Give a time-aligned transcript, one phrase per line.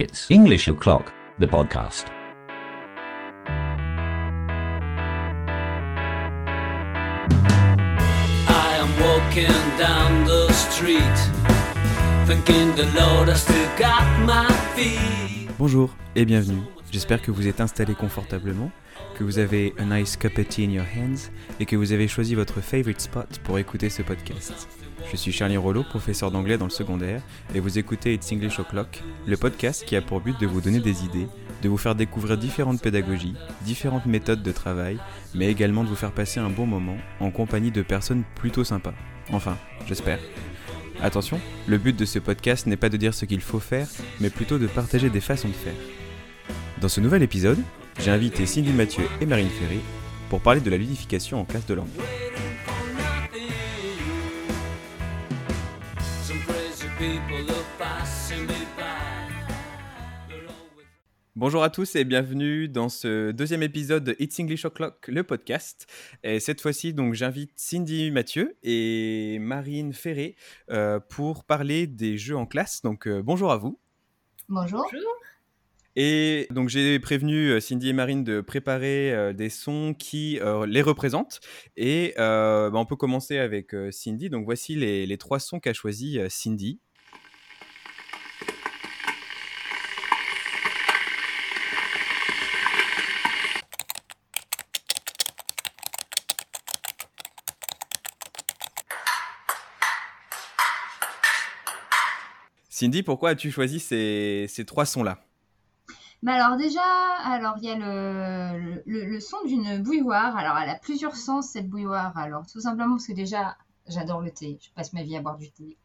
[0.00, 2.06] It's English O'Clock, the podcast.
[8.48, 10.98] I am walking down the street,
[12.26, 15.48] thinking the Lord has still got my feet.
[15.60, 16.64] Bonjour et bienvenue.
[16.90, 18.72] J'espère que vous êtes installé confortablement,
[19.16, 21.30] que vous avez a nice cup of tea in your hands
[21.60, 24.66] et que vous avez choisi votre favorite spot pour écouter ce podcast.
[25.10, 27.22] Je suis Charlie Rollo, professeur d'anglais dans le secondaire,
[27.54, 30.80] et vous écoutez It's English O'Clock, le podcast qui a pour but de vous donner
[30.80, 31.28] des idées,
[31.62, 34.98] de vous faire découvrir différentes pédagogies, différentes méthodes de travail,
[35.34, 38.94] mais également de vous faire passer un bon moment en compagnie de personnes plutôt sympas.
[39.32, 40.18] Enfin, j'espère.
[41.02, 43.88] Attention, le but de ce podcast n'est pas de dire ce qu'il faut faire,
[44.20, 45.74] mais plutôt de partager des façons de faire.
[46.80, 47.58] Dans ce nouvel épisode,
[48.00, 49.80] j'ai invité Cindy Mathieu et Marine Ferry
[50.28, 51.88] pour parler de la ludification en classe de langue.
[61.36, 65.88] Bonjour à tous et bienvenue dans ce deuxième épisode de It's English O'Clock, le podcast.
[66.22, 70.36] Et cette fois-ci, donc, j'invite Cindy Mathieu et Marine Ferré
[70.70, 72.82] euh, pour parler des jeux en classe.
[72.82, 73.80] Donc, euh, bonjour à vous.
[74.48, 74.88] Bonjour.
[75.96, 80.66] Et donc, j'ai prévenu euh, Cindy et Marine de préparer euh, des sons qui euh,
[80.66, 81.40] les représentent.
[81.76, 84.30] Et euh, bah, on peut commencer avec euh, Cindy.
[84.30, 86.78] Donc, voici les, les trois sons qu'a choisi euh, Cindy.
[102.84, 105.16] Cindy, pourquoi as-tu choisi ces, ces trois sons-là?
[106.22, 106.82] Mais alors déjà,
[107.24, 110.36] alors il y a le, le, le son d'une bouilloire.
[110.36, 112.14] Alors elle a plusieurs sens cette bouilloire.
[112.18, 114.58] Alors tout simplement parce que déjà j'adore le thé.
[114.60, 115.78] Je passe ma vie à boire du thé.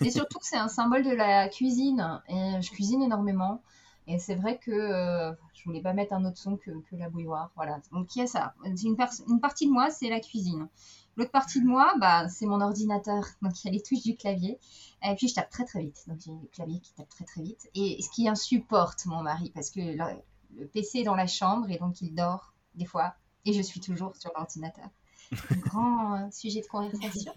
[0.00, 2.22] Et surtout c'est un symbole de la cuisine.
[2.28, 3.60] Et je cuisine énormément.
[4.06, 7.08] Et c'est vrai que euh, je voulais pas mettre un autre son que, que la
[7.08, 7.50] bouilloire.
[7.56, 7.80] Voilà.
[7.90, 8.54] Donc il y a ça.
[8.64, 10.68] Une partie de moi c'est la cuisine.
[11.16, 13.24] L'autre partie de moi, bah, c'est mon ordinateur.
[13.42, 14.58] Donc il y a les touches du clavier.
[15.02, 16.04] Et puis je tape très très vite.
[16.06, 17.68] Donc j'ai le clavier qui tape très très vite.
[17.74, 20.22] Et ce qui insupporte mon mari, parce que le,
[20.56, 23.14] le PC est dans la chambre et donc il dort des fois.
[23.44, 24.88] Et je suis toujours sur l'ordinateur.
[25.66, 27.32] Grand euh, sujet de conversation.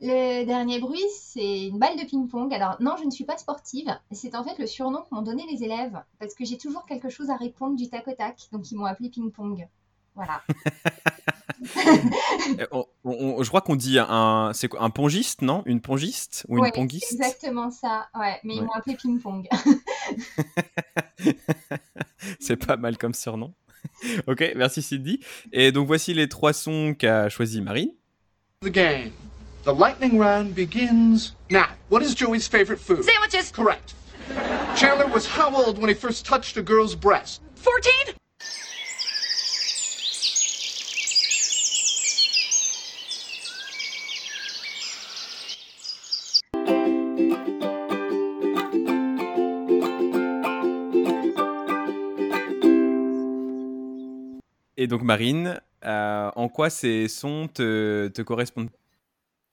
[0.00, 2.52] Le dernier bruit, c'est une balle de ping-pong.
[2.52, 3.96] Alors non, je ne suis pas sportive.
[4.12, 6.02] C'est en fait le surnom que m'ont donné les élèves.
[6.18, 8.48] Parce que j'ai toujours quelque chose à répondre du tac au tac.
[8.52, 9.68] Donc ils m'ont appelé ping-pong.
[10.14, 10.42] Voilà.
[12.60, 15.62] Euh, on- on- je crois qu'on dit un, c'est quoi, un pongiste, non?
[15.66, 18.06] Une pongiste ou une Ouais, pongiste Exactement ça.
[18.14, 18.66] Ouais, mais ils Ouais.
[18.66, 19.48] m'ont appelé ping-pong.
[22.40, 23.52] C'est pas mal comme surnom.
[24.26, 25.20] ok, merci Cindy.
[25.52, 27.90] Et donc voici les trois sons qu'a choisi Marine.
[28.62, 29.10] the game.
[29.64, 31.66] The lightning round begins now.
[31.90, 33.02] What is Joey's favorite food?
[33.04, 33.50] Sandwiches.
[33.52, 33.94] Correct.
[34.76, 37.42] Chandler was how old when he first touched a girl's breast?
[37.56, 38.14] 14?
[54.86, 58.70] Et donc Marine, euh, en quoi ces sons te, correspondent?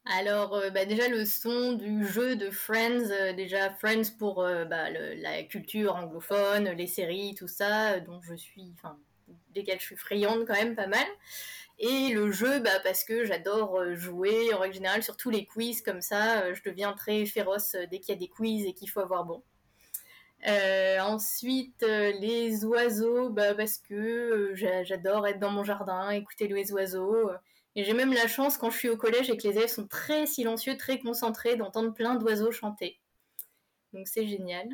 [0.06, 4.92] Alors, euh, bah, déjà, le son du jeu de Friends, euh, déjà Friends pour bah,
[4.92, 8.96] la culture anglophone, les séries, tout ça, dont je suis, enfin,
[9.56, 11.08] desquelles je suis friande quand même pas mal.
[11.80, 15.82] Et le jeu, bah, parce que j'adore jouer en règle générale sur tous les quiz
[15.82, 19.00] comme ça, je deviens très féroce dès qu'il y a des quiz et qu'il faut
[19.00, 19.42] avoir bon.
[20.48, 26.10] Euh, ensuite, euh, les oiseaux, bah, parce que euh, j'a- j'adore être dans mon jardin,
[26.10, 27.30] écouter les oiseaux.
[27.76, 29.88] et j'ai même la chance quand je suis au collège et que les élèves sont
[29.88, 33.00] très silencieux, très concentrés, d'entendre plein d'oiseaux chanter.
[33.94, 34.68] Donc c'est génial.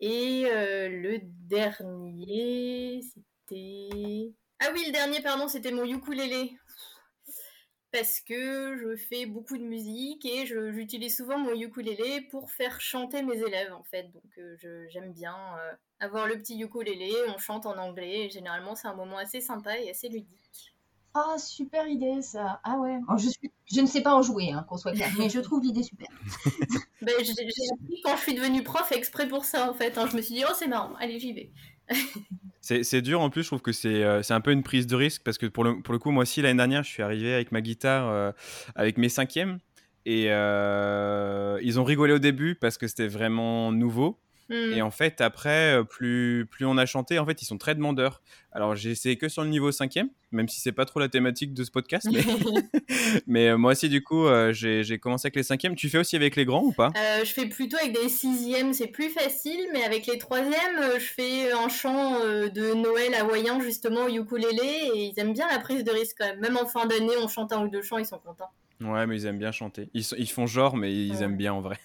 [0.00, 4.32] Et le dernier, c'était...
[4.60, 6.56] Ah oui, le dernier, pardon, c'était mon ukulélé.
[7.90, 13.22] Parce que je fais beaucoup de musique et j'utilise souvent mon ukulélé pour faire chanter
[13.22, 14.04] mes élèves en fait.
[14.12, 14.56] Donc euh,
[14.90, 18.94] j'aime bien euh, avoir le petit ukulélé, on chante en anglais et généralement c'est un
[18.94, 20.74] moment assez sympa et assez ludique.
[21.14, 22.60] Ah, super idée ça.
[22.64, 22.98] Ah ouais.
[23.08, 23.50] Alors, je, suis...
[23.66, 26.08] je ne sais pas en jouer, hein, qu'on soit clair, mais je trouve l'idée super.
[27.00, 29.96] Ben, j'ai j'ai appris quand je suis devenue prof exprès pour ça en fait.
[29.98, 30.06] hein.
[30.10, 31.52] Je me suis dit, oh c'est marrant, allez j'y vais.
[32.60, 34.94] C'est dur en plus, je trouve que c'est euh, c'est un peu une prise de
[34.94, 37.32] risque parce que pour le, pour le coup, moi aussi l'année dernière, je suis arrivé
[37.32, 38.30] avec ma guitare, euh,
[38.74, 39.58] avec mes cinquièmes
[40.04, 44.18] et euh, ils ont rigolé au début parce que c'était vraiment nouveau.
[44.50, 48.22] Et en fait, après, plus, plus on a chanté, en fait, ils sont très demandeurs.
[48.52, 51.52] Alors, j'ai essayé que sur le niveau cinquième, même si c'est pas trop la thématique
[51.52, 52.08] de ce podcast.
[52.10, 52.22] Mais,
[53.26, 55.74] mais, moi aussi, du coup, j'ai commencé avec les cinquièmes.
[55.74, 56.90] Tu fais aussi avec les grands ou pas?
[56.96, 60.98] Euh, je fais plutôt avec des sixièmes, c'est plus facile, mais avec les troisièmes, euh,
[60.98, 65.58] je fais un chant de Noël hawaïen justement au ukulélé et ils aiment bien la
[65.58, 66.40] prise de risque quand même.
[66.40, 68.50] Même en fin d'année, on chante un ou deux chants, ils sont contents.
[68.80, 69.90] Ouais, mais ils aiment bien chanter.
[69.92, 71.22] Ils, sont- ils font genre, mais ils Ouais.
[71.24, 71.78] aiment bien en vrai.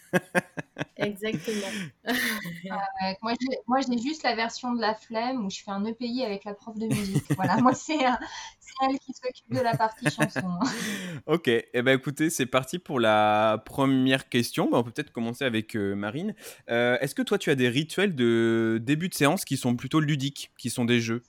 [0.95, 1.67] Exactement.
[2.05, 2.13] Ouais,
[3.23, 6.23] moi, j'ai- moi, j'ai juste la version de la flemme où je fais un EPI
[6.23, 7.23] avec la prof de musique.
[7.35, 8.11] Voilà, moi, c'est euh,
[8.59, 10.47] c'est elle qui s'occupe de la partie chanson.
[11.25, 14.69] Ok, et eh ben écoutez, c'est parti pour la première question.
[14.69, 16.35] Bah, on peut peut-être commencer avec euh, Marine.
[16.69, 19.99] Euh, Est-ce que toi, tu as des rituels de début de séance qui sont plutôt
[19.99, 21.23] ludiques, qui sont des jeux?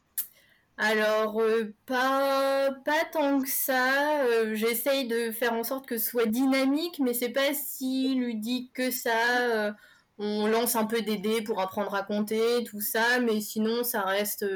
[0.76, 4.24] Alors, euh, pas, pas tant que ça.
[4.24, 8.72] Euh, J'essaye de faire en sorte que ce soit dynamique, mais c'est pas si ludique
[8.72, 9.40] que ça.
[9.40, 9.72] Euh,
[10.18, 14.02] on lance un peu des dés pour apprendre à compter, tout ça, mais sinon, ça
[14.02, 14.46] reste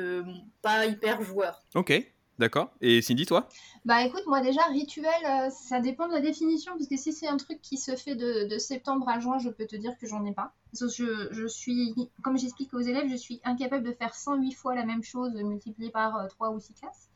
[0.62, 1.64] pas hyper joueur.
[1.74, 1.92] Ok,
[2.38, 2.70] d'accord.
[2.80, 3.48] Et Cindy, toi?
[3.84, 7.26] Bah écoute, moi déjà, rituel, euh, ça dépend de la définition, parce que si c'est
[7.26, 10.24] un truc qui se fait de, septembre à juin, je peux te dire que j'en
[10.24, 10.52] ai pas.
[10.78, 14.84] Que je, suis, comme j'explique aux élèves, je suis incapable de faire 108 fois la
[14.84, 17.08] même chose multipliée par euh, 3 ou 6 classes.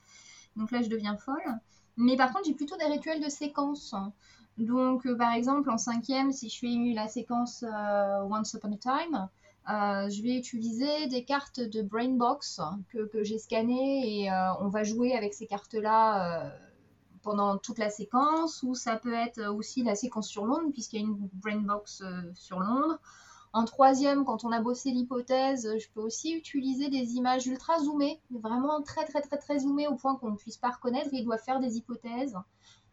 [0.57, 1.59] Donc là, je deviens folle.
[1.97, 3.95] Mais par contre, j'ai plutôt des rituels de séquence.
[4.59, 8.77] Donc, euh, par exemple, en cinquième, si je fais la séquence euh, Once Upon a
[8.77, 9.29] Time,
[9.71, 14.83] euh, je vais utiliser des cartes de Brainbox que, j'ai scannées et euh, on va
[14.83, 16.51] jouer avec ces cartes-là euh,
[17.23, 21.05] pendant toute la séquence, ou ça peut être aussi la séquence sur Londres, puisqu'il y
[21.05, 22.03] a une Brainbox
[22.35, 22.99] sur Londres.
[23.53, 28.19] En troisième, quand on a bossé l'hypothèse, je peux aussi utiliser des images ultra zoomées,
[28.31, 31.11] vraiment très très très très zoomées au point qu'on ne puisse pas reconnaître.
[31.13, 32.37] Ils doivent faire des hypothèses.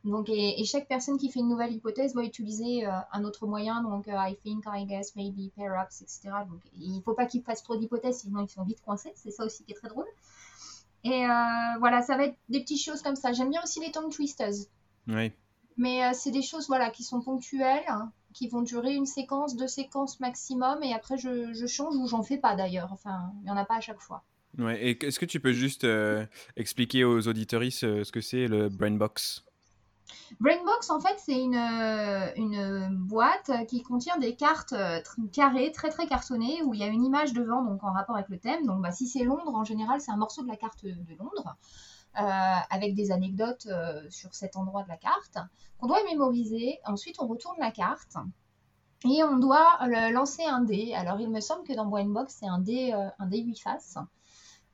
[0.05, 3.45] Donc, et, et chaque personne qui fait une nouvelle hypothèse doit utiliser euh, un autre
[3.47, 6.29] moyen, donc euh, I think, I guess, maybe, pair ups, etc.
[6.49, 9.11] Donc, il ne faut pas qu'ils fassent trop d'hypothèses, sinon ils sont vite coincés.
[9.15, 10.07] C'est ça aussi qui est très drôle.
[11.03, 13.33] Et euh, voilà, ça va être des petites choses comme ça.
[13.33, 14.67] J'aime bien aussi les tongue twisters.
[15.07, 15.31] Oui.
[15.75, 19.67] Mais c'est des choses voilà, qui sont ponctuelles, hein, qui vont durer une séquence, deux
[19.67, 22.91] séquences maximum, et après je, je change ou j'en fais pas d'ailleurs.
[22.91, 24.23] Enfin, il n'y en a pas à chaque fois.
[24.57, 24.81] Ouais.
[24.81, 25.87] Et est-ce que tu peux juste
[26.57, 29.45] expliquer aux auditoristes ce que c'est le Brainbox?
[30.39, 34.99] Brainbox, en fait, c'est une, euh, une boîte qui contient des cartes euh,
[35.31, 38.29] carrées, très très cartonnées, où il y a une image devant, donc en rapport avec
[38.29, 38.65] le thème.
[38.65, 41.57] Donc, bah, si c'est Londres, en général, c'est un morceau de la carte de Londres,
[42.19, 43.67] euh, avec des anecdotes
[44.09, 45.37] sur cet endroit de la carte,
[45.79, 46.79] qu'on doit mémoriser.
[46.85, 48.15] Ensuite, on retourne la carte.
[49.05, 49.79] Et on doit
[50.11, 50.93] lancer un dé.
[50.93, 53.97] Alors, il me semble que dans Brainbox, c'est un dé, un dé 8 faces.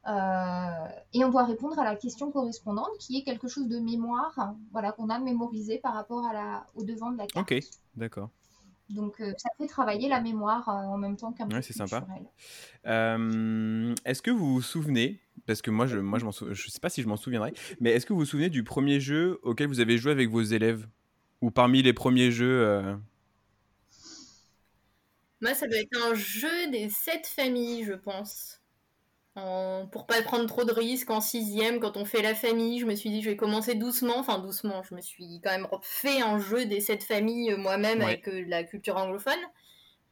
[0.08, 4.54] Euh, et on doit répondre à la question correspondante, qui est quelque chose de mémoire,
[4.72, 7.52] voilà, qu'on a mémorisé par rapport à la, au devant de la carte.
[7.52, 7.60] Ok,
[7.96, 8.30] d'accord.
[8.90, 12.06] Donc euh, ça fait travailler la mémoire euh, en même temps qu'un Ouais, c'est sympa.
[12.86, 16.80] Euh, est-ce que vous vous souvenez, parce que moi je moi je sou- je sais
[16.80, 19.68] pas si je m'en souviendrai, mais est-ce que vous vous souvenez du premier jeu auquel
[19.68, 20.88] vous avez joué avec vos élèves?
[21.42, 22.96] Ou parmi les premiers jeux euh,
[25.42, 28.62] Moi, ça doit être un jeu des sept familles, je pense.
[29.36, 32.86] En- Pour pas prendre trop de risques en sixième, quand on fait la famille, je
[32.86, 36.22] me suis dit je vais commencer doucement, enfin doucement, je me suis quand même fait
[36.22, 38.06] un jeu des sept familles euh, moi-même Ouais.
[38.06, 39.40] avec euh, la culture anglophone.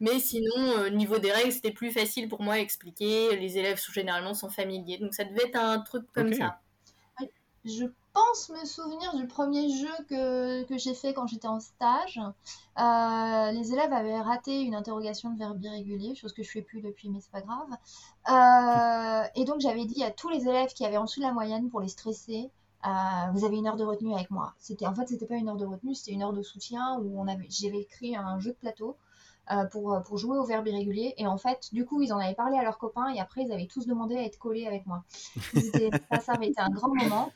[0.02, 3.36] Mais sinon, euh, au niveau des règles, c'était plus facile pour moi à expliquer.
[3.38, 6.60] Les élèves sont- généralement sont familiers, donc ça devait être un truc comme ça.
[7.66, 12.20] Je pense me souvenir du premier jeu que, que j'ai fait quand j'étais en stage.
[12.80, 16.82] Euh, les élèves avaient raté une interrogation de verbe irrégulier, chose que je fais plus
[16.82, 17.70] depuis, mais c'est pas grave.
[18.30, 21.34] Euh, et donc j'avais dit à tous les élèves qui avaient en dessous de la
[21.34, 22.52] moyenne pour les stresser,
[22.86, 22.90] euh,
[23.34, 24.54] vous avez une heure de retenue avec moi.
[24.60, 27.20] C'était en fait c'était pas une heure de retenue, c'était une heure de soutien où
[27.20, 28.98] on avait j'avais écrit un jeu de plateau.
[29.52, 32.34] Euh, pour, pour jouer au verbe irrégulier et en fait du coup ils en avaient
[32.34, 35.04] parlé à leurs copains et après ils avaient tous demandé à être collés avec moi
[35.54, 37.32] étaient- ça, ça avait été un grand moment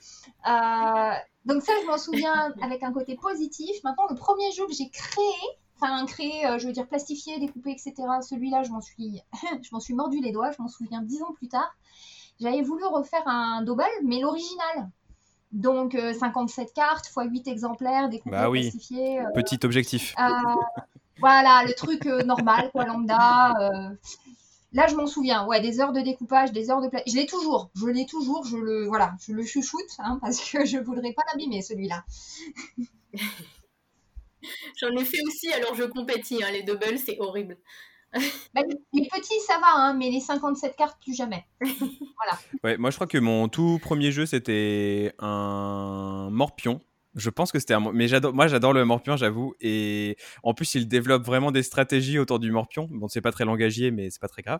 [0.47, 1.11] euh,
[1.45, 3.81] donc ça, je m'en souviens avec un côté positif.
[3.85, 5.23] Maintenant, le premier jeu que j'ai créé,
[5.79, 7.93] enfin créé, euh, je veux dire plastifié, découpé, etc.
[8.21, 9.21] Celui-là, je m'en suis,
[9.61, 10.51] je m'en suis mordu les doigts.
[10.51, 11.73] Je m'en souviens dix ans plus tard.
[12.41, 14.89] J'avais voulu refaire un double, mais l'original.
[15.53, 18.69] Donc euh, 57 cartes x 8 exemplaires découpés, Bah oui.
[18.91, 20.13] euh, Petit objectif.
[21.19, 23.53] Voilà, le truc euh, normal, quoi, lambda.
[23.61, 23.95] euh.
[24.73, 27.25] Là, je m'en souviens, ouais, des heures de découpage, des heures de pla- Je l'ai
[27.25, 31.13] toujours, je l'ai toujours, je le, voilà, je le chouchoute, hein, parce que je voudrais
[31.13, 32.03] pas l'abîmer, celui-là.
[34.79, 36.43] J'en ai fait aussi, alors je compétis.
[36.43, 37.57] hein, les doubles, c'est horrible.
[38.53, 38.61] Bah,
[38.93, 41.45] les petits, ça va, hein, mais les 57 cartes, plus jamais.
[42.63, 46.81] Ouais, moi je crois que mon tout premier jeu c'était un morpion.
[47.17, 47.91] Je pense que c'était un.
[47.91, 49.55] Mais j'adore, moi, j'adore le morpion, j'avoue.
[49.59, 52.87] Et en plus, il développe vraiment des stratégies autour du morpion.
[52.91, 54.59] Bon, c'est pas très langagier, mais c'est pas très grave.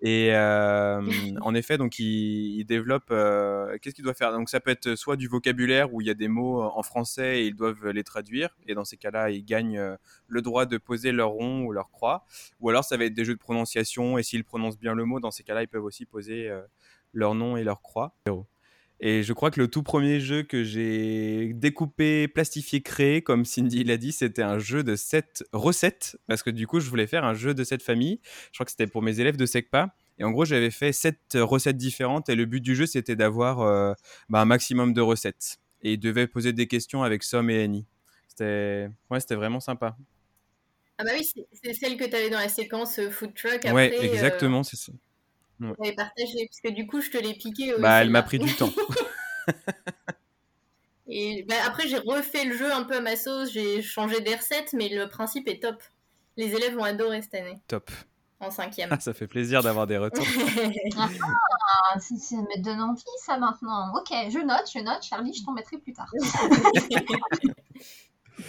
[0.00, 1.02] Et euh,
[1.40, 3.10] en effet, donc, il, il développe.
[3.10, 4.32] euh, Qu'est-ce qu'il doit faire?
[4.32, 7.42] Donc, ça peut être soit du vocabulaire où il y a des mots en français
[7.42, 8.56] et ils doivent les traduire.
[8.66, 9.96] Et dans ces cas-là, ils gagnent
[10.28, 12.24] le droit de poser leur rond ou leur croix.
[12.60, 14.16] Ou alors, ça va être des jeux de prononciation.
[14.16, 16.62] Et s'ils prononcent bien le mot, dans ces cas-là, ils peuvent aussi poser euh,
[17.12, 18.14] leur nom et leur croix.
[19.00, 23.84] Et je crois que le tout premier jeu que j'ai découpé, plastifié, créé, comme Cindy
[23.84, 26.16] l'a dit, c'était un jeu de 7 recettes.
[26.28, 28.20] Parce que du coup, je voulais faire un jeu de cette famille.
[28.52, 29.94] Je crois que c'était pour mes élèves de SECPA.
[30.18, 32.30] Et en gros, j'avais fait 7 recettes différentes.
[32.30, 33.92] Et le but du jeu, c'était d'avoir euh,
[34.30, 35.58] bah, un maximum de recettes.
[35.82, 37.84] Et ils devaient poser des questions avec Somme et Annie.
[38.28, 39.96] C'était ouais, c'était vraiment sympa.
[40.98, 43.66] Ah bah oui, c'est- c'est celle que tu avais dans la séquence euh, food truck.
[43.66, 44.92] Après, ouais, euh, exactement, c'est ça.
[45.60, 47.72] On avait partagé, parce que du coup, je te l'ai piqué.
[47.72, 48.70] euh, Bah, elle m'a pris du temps.
[51.08, 54.34] Et bah, après, j'ai refait le jeu un peu à ma sauce, j'ai changé des
[54.34, 55.80] recettes, mais le principe est top.
[56.36, 57.90] Les élèves vont adorer cette année, Top.
[58.40, 58.88] en cinquième.
[58.92, 60.26] Ah, ça fait plaisir d'avoir des retours.
[60.98, 63.92] Ah, si- ça me donne envie, ça, maintenant.
[63.96, 65.02] Ok, je note, je note.
[65.02, 66.10] Charlie, je t'en mettrai plus tard.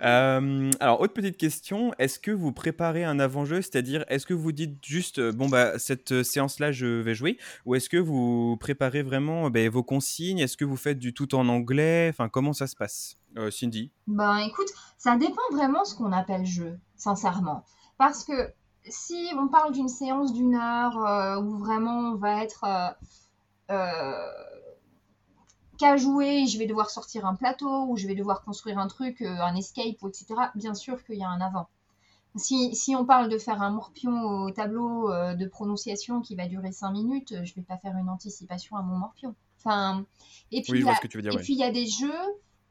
[0.00, 4.52] Euh, alors, autre petite question, est-ce que vous préparez un avant-jeu, c'est-à-dire est-ce que vous
[4.52, 8.56] dites juste, euh, bon, bah, cette euh, séance-là, je vais jouer, ou est-ce que vous
[8.58, 12.52] préparez vraiment ben, vos consignes, est-ce que vous faites du tout en anglais, enfin, comment
[12.52, 13.16] ça se passe?
[13.50, 13.92] Cindy?
[14.06, 17.64] Ben écoute, ça dépend vraiment ce qu'on appelle jeu, sincèrement.
[17.98, 18.32] Parce que
[18.84, 22.64] si on parle d'une séance d'une heure où vraiment on va être
[25.78, 29.22] qu'à jouer, je vais devoir sortir un plateau ou je vais devoir construire un truc,
[29.22, 31.68] euh, un escape, etc., bien sûr qu'il y a un avant.
[32.36, 36.46] Si, si on parle de faire un morpion au tableau euh, de prononciation qui va
[36.46, 39.34] durer 5 minutes, euh, je vais pas faire une anticipation à mon morpion.
[39.58, 40.04] Enfin,
[40.52, 40.92] et puis Oui, ouais.
[41.48, 42.12] il y a des jeux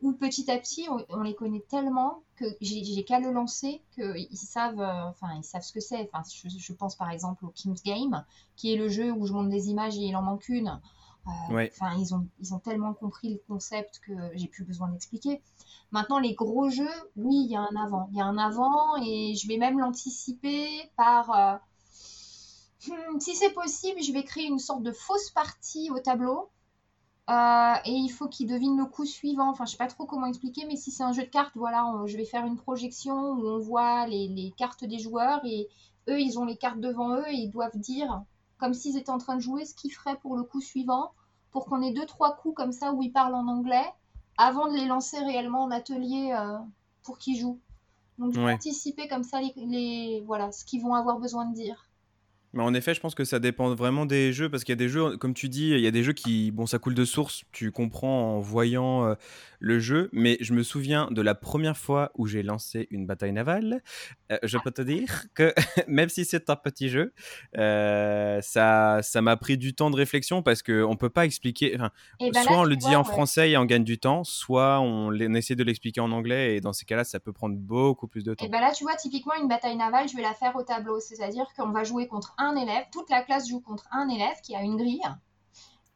[0.01, 3.81] où petit à petit on, on les connaît tellement que j'ai j'ai qu'à le lancer
[3.95, 6.09] qu'ils savent, euh, enfin ils savent ce que c'est.
[6.13, 8.23] Enfin, je, je pense par exemple au King's Game,
[8.55, 10.79] qui est le jeu où je monte des images et il en manque une.
[11.27, 11.71] Euh, Ouais.
[11.73, 15.41] Enfin, ils ont, ils ont tellement compris le concept que j'ai plus besoin d'expliquer.
[15.91, 18.09] Maintenant, les gros jeux, oui, il y a un avant.
[18.11, 21.31] Il y a un avant et je vais même l'anticiper par.
[21.31, 21.57] euh,
[22.87, 26.49] hmm, si c'est possible, je vais créer une sorte de fausse partie au tableau.
[27.29, 29.49] Euh, et il faut qu'ils devinent le coup suivant.
[29.49, 31.85] Enfin, je sais pas trop comment expliquer, mais si c'est un jeu de cartes, voilà,
[31.87, 35.67] on- je vais faire une projection où on voit les, les cartes des joueurs et
[36.09, 38.23] eux, ils ont les cartes devant eux et ils doivent dire,
[38.57, 41.11] comme s'ils étaient en train de jouer, ce qu'ils feraient pour le coup suivant,
[41.51, 43.85] pour qu'on ait deux, trois coups comme ça où ils parlent en anglais,
[44.37, 46.57] avant de les lancer réellement en atelier euh,
[47.03, 47.59] pour qu'ils jouent.
[48.17, 48.53] Donc, Ouais.
[48.53, 51.85] anticiper comme ça les, les- voilà, ce qu'ils vont avoir besoin de dire.
[52.53, 54.77] Mais en effet, je pense que ça dépend vraiment des jeux, parce qu'il y a
[54.77, 57.05] des jeux, comme tu dis, il y a des jeux qui, bon, ça coule de
[57.05, 59.15] source, tu comprends en voyant euh,
[59.59, 63.33] le jeu, mais je me souviens de la première fois où j'ai lancé une bataille
[63.33, 63.81] navale,
[64.31, 65.53] euh, je peux te dire que
[65.87, 67.13] même si c'est un petit jeu,
[67.57, 71.75] euh, ça ça m'a pris du temps de réflexion, parce qu'on ne peut pas expliquer,
[71.75, 73.09] enfin, ben là, soit on le dit vois, en ouais.
[73.09, 76.61] français et on gagne du temps, soit on, on essaie de l'expliquer en anglais, et
[76.61, 78.45] dans ces cas-là, ça peut prendre beaucoup plus de temps.
[78.45, 80.99] Et ben là, tu vois, typiquement, une bataille navale, je vais la faire au tableau.
[80.99, 84.55] C'est-à-dire qu'on va jouer contre un élève, toute la classe joue contre un élève qui
[84.55, 85.01] a une grille.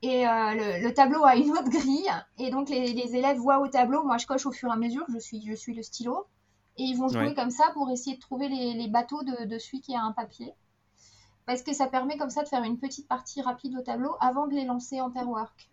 [0.03, 2.09] Et euh, le, le tableau a une autre grille.
[2.37, 4.03] Et donc, les, les élèves voient au tableau.
[4.03, 5.05] Moi, je coche au fur et à mesure.
[5.13, 6.25] Je suis, je suis le stylo.
[6.77, 7.33] Et ils vont jouer Ouais.
[7.35, 10.11] comme ça pour essayer de trouver les, les bateaux de, de celui qui a un
[10.13, 10.53] papier.
[11.45, 14.47] Parce que ça permet comme ça de faire une petite partie rapide au tableau avant
[14.47, 15.69] de les lancer en pairwork.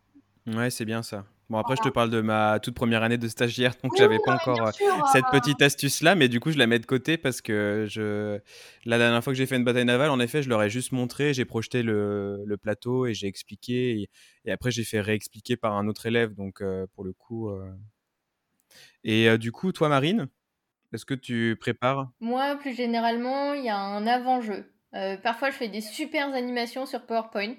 [0.47, 1.25] Ouais, c'est bien ça.
[1.50, 4.18] Bon, après, je te parle de ma toute première année de stagiaire, donc Oui, j'avais
[4.18, 6.78] pas non, encore euh, sûr, cette euh, petite astuce-là, mais du coup, je la mets
[6.78, 8.38] de côté parce que je...
[8.84, 10.92] la dernière fois que j'ai fait une bataille navale, en effet, je leur ai juste
[10.92, 14.10] montré, j'ai projeté le, le plateau et j'ai expliqué, et,
[14.44, 17.48] et après, j'ai fait réexpliquer par un autre élève, donc euh, pour le coup.
[17.48, 17.72] euh.
[19.04, 20.28] Et euh, du coup, toi, Marine,
[20.92, 22.10] est-ce que tu prépares?
[22.20, 24.70] Moi, plus généralement, il y a un avant-jeu.
[24.94, 27.56] Euh, parfois, je fais des super animations sur PowerPoint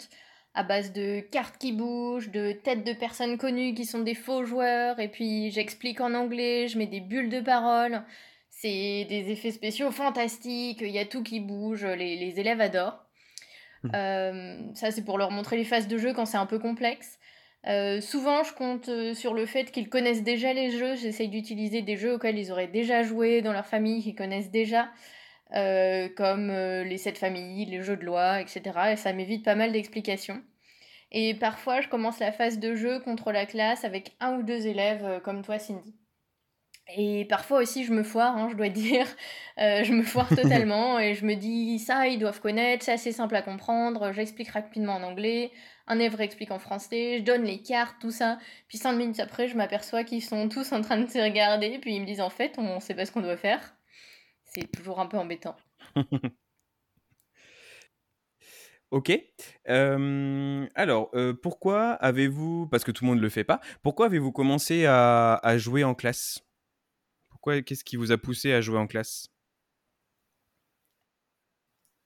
[0.54, 4.44] à base de cartes qui bougent, de têtes de personnes connues qui sont des faux
[4.44, 8.02] joueurs, et puis j'explique en anglais, je mets des bulles de parole.
[8.50, 13.06] C'est des effets spéciaux fantastiques, il y a tout qui bouge, les, les élèves adorent.
[13.84, 13.92] Mhm.
[13.96, 17.20] Euh, ça, c'est pour leur montrer les phases de jeu quand c'est un peu complexe.
[17.68, 20.96] Euh, souvent, je compte euh, sur le fait qu'ils connaissent déjà les jeux.
[20.96, 24.90] J'essaye d'utiliser des jeux auxquels ils auraient déjà joué dans leur famille, qu'ils connaissent déjà,
[25.56, 28.62] euh, comme euh, les sept familles, les jeux de loi, etc.
[28.92, 30.42] Et ça m'évite pas mal d'explications.
[31.12, 34.68] Et parfois, je commence la phase de jeu contre la classe avec un ou deux
[34.68, 35.96] élèves, euh, comme toi, Cindy.
[36.96, 39.08] Et parfois aussi, je me foire, hein, je dois dire.
[39.58, 43.36] Je me foire totalement et je me dis, ça, ils doivent connaître, c'est assez simple
[43.36, 45.52] à comprendre, j'explique rapidement en anglais,
[45.88, 48.38] un œuvre explique en français, je donne les cartes, tout ça.
[48.68, 51.96] Puis cinq minutes après, je m'aperçois qu'ils sont tous en train de se regarder, puis
[51.96, 53.76] ils me disent, en fait, on sait pas ce qu'on doit faire.
[54.50, 55.56] C'est toujours un peu embêtant.
[58.92, 59.12] Ok.
[59.70, 64.08] Euh, alors, euh, pourquoi avez-vous, parce que tout le monde ne le fait pas, pourquoi
[64.08, 66.40] avez-vous commencé à, à jouer en classe?
[67.30, 69.30] Pourquoi, qu'est-ce qui vous a poussé à jouer en classe?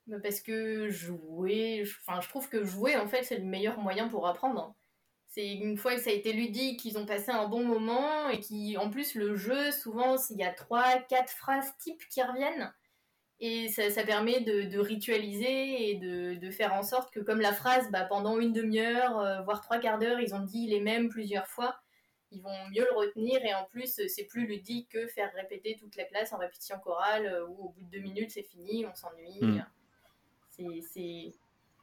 [0.06, 3.78] Bah, Parce que jouer, je- enfin, je trouve que jouer, en fait, c'est le meilleur
[3.78, 4.74] moyen pour apprendre.
[5.34, 8.38] C'est une fois que ça a été ludique, qu'ils ont passé un bon moment et
[8.38, 12.72] qui, en plus, le jeu, souvent, il y a trois, quatre phrases types qui reviennent.
[13.40, 17.40] Et ça, ça permet de, de ritualiser et de, de faire en sorte que, comme
[17.40, 20.78] la phrase, bah, pendant une demi-heure, euh, voire trois quarts d'heure, ils ont dit les
[20.80, 21.80] mêmes plusieurs fois,
[22.30, 23.44] ils vont mieux le retenir.
[23.44, 27.26] Et en plus, c'est plus ludique que faire répéter toute la classe en répétition chorale,
[27.26, 29.40] euh, où au bout de deux minutes, c'est fini, on s'ennuie.
[29.42, 29.66] Mm.
[30.50, 31.34] C'est-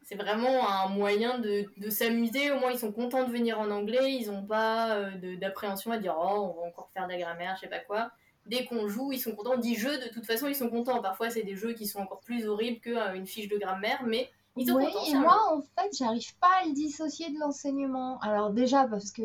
[0.03, 2.51] C'est vraiment un moyen de, de s'amuser.
[2.51, 4.13] Au moins, ils sont contents de venir en anglais.
[4.13, 7.17] Ils n'ont pas euh, de- d'appréhension à dire Oh, on va encore faire de la
[7.19, 8.11] grammaire, je sais pas quoi.
[8.47, 9.51] Dès qu'on joue, ils sont contents.
[9.55, 11.01] On dit jeu, de toute façon, ils sont contents.
[11.01, 14.65] Parfois, c'est des jeux qui sont encore plus horribles qu'une fiche de grammaire, mais ils
[14.67, 15.05] sont contents.
[15.05, 18.19] et moi, en fait, j'arrive pas à le dissocier de l'enseignement.
[18.21, 19.21] Alors déjà, parce que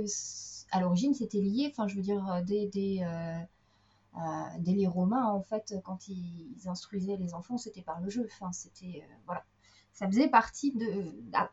[0.73, 3.39] à l'origine, c'était lié, enfin, je veux dire, euh, dès, dès, euh,
[4.17, 4.21] euh,
[4.59, 8.29] dès les Romains, en fait, quand ils, ils instruisaient les enfants, c'était par le jeu.
[8.33, 9.43] Enfin, c'était, euh, voilà.
[9.97, 10.87] Ça faisait partie de...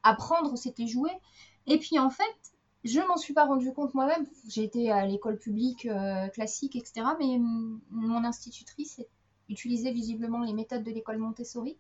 [0.04, 1.12] Apprendre, c'était jouer.
[1.66, 2.24] Et puis, en fait,
[2.84, 4.28] je m'en suis pas rendu compte moi-même.
[4.48, 7.08] J'ai été à l'école publique euh, classique, etc.
[7.20, 9.02] Mais hum, mon institutrice
[9.50, 11.78] utilisait visiblement les méthodes de l'école Montessori.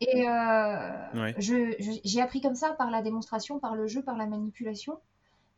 [0.00, 1.34] Et euh, Ouais.
[1.38, 5.00] j'ai appris comme ça par la démonstration, par le jeu, par la manipulation.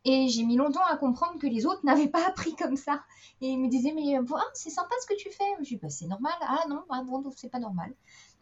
[0.06, 3.02] Et j'ai mis longtemps à comprendre que les autres n'avaient pas appris comme ça.
[3.40, 5.44] Et ils me disaient, mais ah, c'est sympa ce que tu fais.
[5.58, 6.32] Je dis, bah, c'est normal.
[6.42, 7.92] Ah non, ah, bon, c'est pas normal.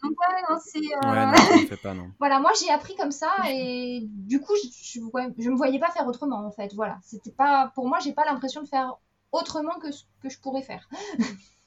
[0.02, 0.78] Donc ouais, non, c'est...
[0.78, 2.10] euh, Ouais, non, fait pas, non.
[2.18, 6.06] voilà, moi j'ai appris comme ça et du coup je, je, me voyais pas faire
[6.06, 6.72] autrement en fait.
[6.74, 8.96] Voilà, c'était pas pour moi j'ai pas l'impression de faire
[9.32, 10.88] autrement que ce que je pourrais faire.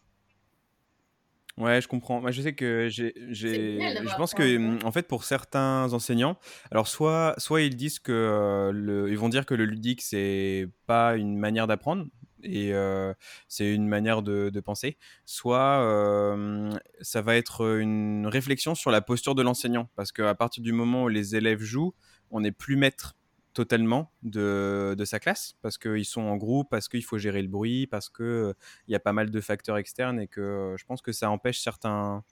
[1.57, 2.21] Ouais, je comprends.
[2.21, 6.37] Moi, je sais que j'ai, je pense que, hum, en fait, pour certains enseignants,
[6.71, 10.69] alors soit, soit ils disent que euh, le, ils vont dire que le ludique c'est
[10.87, 12.05] pas une manière d'apprendre
[12.43, 13.13] et euh,
[13.47, 16.71] c'est une manière de, de penser, soit euh,
[17.01, 21.03] ça va être une réflexion sur la posture de l'enseignant, parce qu'à partir du moment
[21.03, 21.93] où les élèves jouent,
[22.29, 23.15] on n'est plus maître
[23.53, 27.49] totalement de, de sa classe, parce qu'ils sont en groupe, parce qu'il faut gérer le
[27.49, 28.53] bruit, parce que euh,
[28.87, 32.23] y a pas mal de facteurs externes et que je pense que ça empêche certains,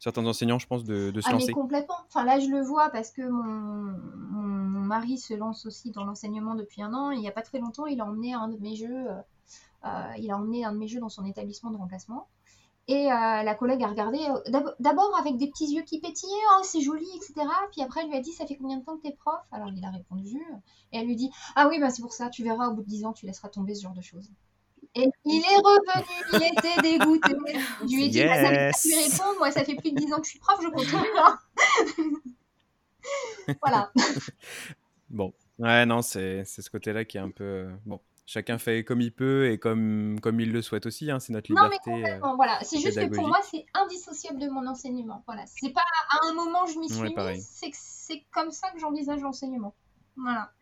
[0.00, 1.52] certains enseignants, je pense, de, de se Ah mais lancer.
[1.52, 1.94] complètement.
[2.08, 3.96] Enfin là je le vois parce que mon,
[4.32, 7.12] mon mari se lance aussi dans l'enseignement depuis un an.
[7.12, 9.06] Il y a pas très longtemps il a emmené un de mes jeux,
[10.18, 12.28] il a emmené un de mes jeux dans son établissement de remplacement.
[12.86, 16.32] Et euh, la collègue a regardé euh, d'ab- d'abord avec des petits yeux qui pétillaient,
[16.58, 17.48] oh c'est joli, etc.
[17.72, 19.40] Puis après elle lui a dit ça fait combien de temps que t'es prof?
[19.52, 20.38] Alors il a répondu
[20.92, 22.88] et elle lui dit ah oui bah c'est pour ça, tu verras au bout de
[22.88, 24.28] 10 ans tu laisseras tomber ce genre de choses.
[24.96, 27.34] Et il est revenu, il était dégoûté.
[27.80, 28.86] Je lui ai dit bah, ça pas Yes.
[29.02, 31.08] répondre, moi ça fait plus de 10 ans que je suis prof, je continue.
[31.18, 31.38] hein.
[33.62, 33.92] voilà.
[35.10, 37.44] Bon, ouais, non, c'est c'est ce côté-là qui est un peu...
[37.44, 41.20] euh, Bon, chacun fait comme il peut et comme, comme il le souhaite aussi, hein,
[41.20, 41.90] c'est notre Non mais liberté.
[41.90, 42.58] euh, complètement, voilà.
[42.62, 45.22] C'est juste que pour moi c'est indissociable de mon enseignement.
[45.26, 45.44] Voilà.
[45.46, 47.36] C'est pas à un moment je m'y suis Ouais,
[47.72, 49.74] c'est comme ça que j'envisage l'enseignement.
[50.16, 50.52] Voilà.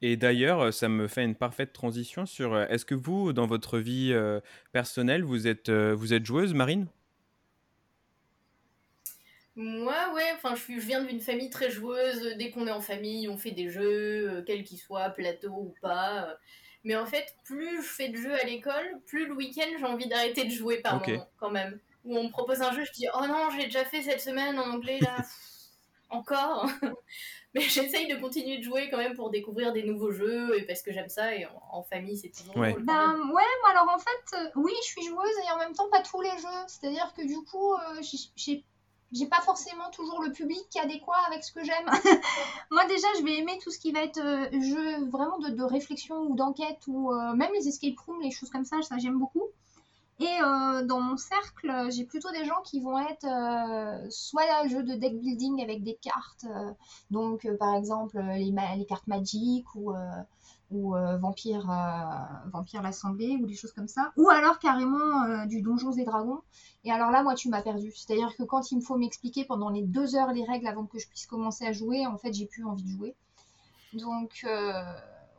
[0.00, 2.54] Et d'ailleurs, ça me fait une parfaite transition sur...
[2.54, 4.38] euh, Est-ce que vous, dans votre vie euh,
[4.70, 6.86] personnelle, vous êtes, euh, vous êtes joueuse, Marine?
[9.60, 12.36] Moi, ouais, enfin, je, suis- je viens d'une famille très joueuse.
[12.38, 15.74] Dès qu'on est en famille, on fait des jeux, euh, quels qu'ils soient, plateau ou
[15.82, 16.36] pas.
[16.84, 20.06] Mais en fait, plus je fais de jeux à l'école, plus le week-end, j'ai envie
[20.06, 21.80] d'arrêter de jouer par moment, quand même.
[22.04, 24.58] Où on me propose un jeu, je dis, oh non, j'ai déjà fait cette semaine
[24.58, 25.16] en anglais, là.
[26.10, 26.66] Encore
[27.54, 30.82] Mais j'essaye de continuer de jouer quand même pour découvrir des nouveaux jeux, et parce
[30.82, 32.70] que j'aime ça, et en, en famille, c'est toujours Ouais.
[32.70, 32.84] drôle.
[32.84, 35.88] Ben ouais, moi alors en fait, euh, oui, je suis joueuse et en même temps
[35.90, 36.64] pas tous les jeux.
[36.68, 38.00] C'est-à-dire que du coup, euh,
[38.36, 38.64] j'ai-
[39.12, 41.86] j'ai pas forcément toujours le public qui adéquat avec ce que j'aime.
[42.70, 45.62] Moi déjà, je vais aimer tout ce qui va être euh, jeu vraiment de, de
[45.62, 49.18] réflexion ou d'enquête ou euh, même les escape rooms, les choses comme ça, ça j'aime
[49.18, 49.44] beaucoup.
[50.20, 53.26] Et euh, dans mon cercle, j'ai plutôt des gens qui vont être
[54.10, 56.44] soit un jeu de deck building avec des cartes,
[57.12, 59.92] donc par exemple les, les cartes Magic ou,
[60.70, 65.46] ou euh, Vampire, euh, Vampire l'Assemblée ou des choses comme ça, ou alors carrément euh,
[65.46, 66.40] du Donjons et Dragons.
[66.84, 67.92] Et alors là, moi, tu m'as perdu.
[67.94, 70.98] C'est-à-dire que quand il me faut m'expliquer pendant les deux heures les règles avant que
[70.98, 73.14] je puisse commencer à jouer, en fait, j'ai plus envie de jouer.
[73.94, 74.46] Donc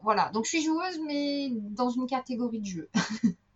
[0.02, 0.30] voilà.
[0.30, 2.90] Donc je suis joueuse, mais dans une catégorie de jeu.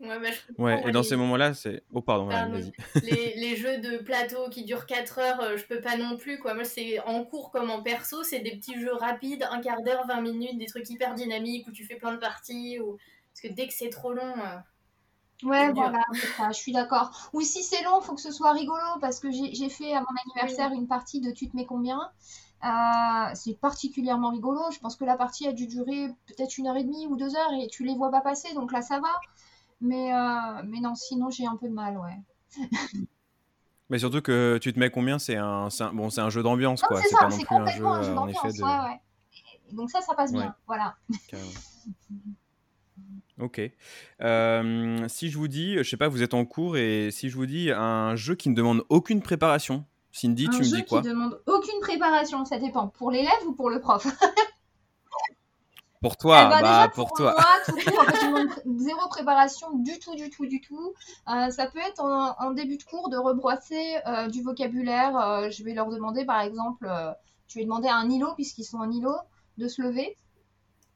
[0.00, 1.82] Ouais, bah, Ouais, et dans les- ces moments-là, c'est.
[1.92, 2.28] Oh, pardon,
[3.02, 6.38] les, les jeux de plateau qui durent 4 heures, euh, je peux pas non plus.
[6.38, 6.54] Quoi.
[6.54, 10.06] Moi, c'est en cours comme en perso, c'est des petits jeux rapides, un quart d'heure,
[10.06, 12.78] 20 minutes, des trucs hyper dynamiques où tu fais plein de parties.
[12.80, 12.96] Ou...
[13.32, 14.34] Parce que dès que c'est trop long.
[14.38, 14.58] euh,
[15.44, 16.00] Ouais, voilà,
[16.36, 17.30] ça, je suis d'accord.
[17.32, 20.00] Ou si c'est long, faut que ce soit rigolo parce que j'ai j'ai fait à
[20.00, 22.00] mon anniversaire une partie de Tu te mets combien?
[22.64, 24.60] Euh, c'est particulièrement rigolo.
[24.72, 27.36] Je pense que la partie a dû durer peut-être une heure et demie ou deux
[27.36, 29.10] heures et tu les vois pas passer, donc là ça va.
[29.80, 32.18] Mais, euh, mais non, sinon j'ai un peu de mal, ouais.
[33.90, 35.18] Mais surtout que tu te mets combien?
[35.18, 37.00] C'est un, un- bon, un jeu d'ambiance, quoi.
[37.00, 38.62] c'est pas non un jeu, un jeu euh, en effet, d'ambiance, de.
[38.64, 39.00] ouais, ouais.
[39.70, 40.50] Et Donc ça, ça passe bien, Ouais.
[40.66, 40.94] voilà.
[43.40, 43.60] Ok.
[44.20, 47.36] Euh, si je vous dis, je sais pas, vous êtes en cours et si je
[47.36, 50.84] vous dis un jeu qui ne demande aucune préparation, Cindy, Un tu me jeu dis
[50.84, 51.02] quoi?
[51.02, 52.88] qui demande aucune préparation, ça dépend.
[52.88, 54.06] Pour l'élève ou pour le prof?
[56.00, 57.34] Pour toi, Eh ben, bah déjà, pour pour toi.
[57.36, 58.48] moi, tout court, en fait, je demande
[58.80, 60.94] zéro préparation du tout, du tout, du tout.
[61.28, 65.16] Euh, ça peut être en, en début de cours de rebrosser euh, du vocabulaire.
[65.18, 66.88] Euh, je vais leur demander, par exemple,
[67.48, 69.16] je vais demander à un îlot, puisqu'ils sont en îlot,
[69.58, 70.16] de se lever.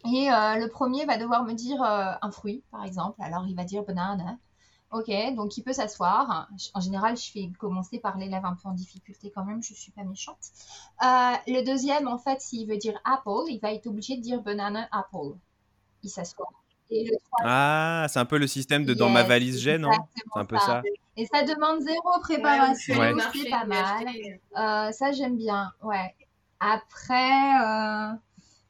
[0.05, 3.21] Et le premier va devoir me dire un fruit, par exemple.
[3.23, 4.39] Alors, il va dire banane.
[4.93, 6.49] Ok, donc il peut s'asseoir.
[6.75, 9.91] En général, je fais commencer par l'élève un peu en difficulté quand même, je suis
[9.91, 10.37] pas méchante.
[11.03, 14.43] Euh, le deuxième, en fait, s'il veut dire apple, il va être obligé de dire
[14.43, 15.37] banana apple.
[16.03, 16.49] Il s'assoit.
[17.43, 20.45] Ah, c'est un peu le système de dans ma valise j'ai, non exactement C'est un
[20.45, 20.83] peu ça.
[21.17, 23.15] Et ça demande zéro préparation, Ouais.
[23.33, 24.07] c'est pas mal.
[24.59, 26.15] Euh, ça, j'aime bien, ouais.
[26.61, 28.13] Après, euh,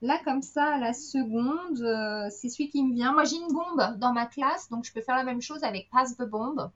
[0.02, 3.12] là, comme ça, la seconde, euh, c'est celui qui me vient.
[3.12, 5.88] Moi, j'ai une bombe dans ma classe, donc je peux faire la même chose avec
[5.90, 6.70] Pass the Bomb.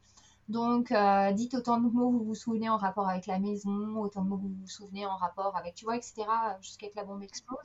[0.48, 4.22] Donc, euh, dites autant de mots vous vous souvenez en rapport avec la maison, autant
[4.22, 6.22] de mots vous vous souvenez en rapport avec, tu vois, etc.,
[6.60, 7.58] jusqu'à ce que la bombe explose.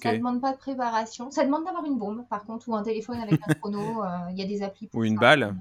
[0.00, 1.30] Ça demande pas de préparation.
[1.30, 3.80] Ça demande d'avoir une bombe, par contre, ou un téléphone avec un chrono.
[4.04, 5.20] euh, Il y a des applis pour Ou une ça.
[5.20, 5.56] balle.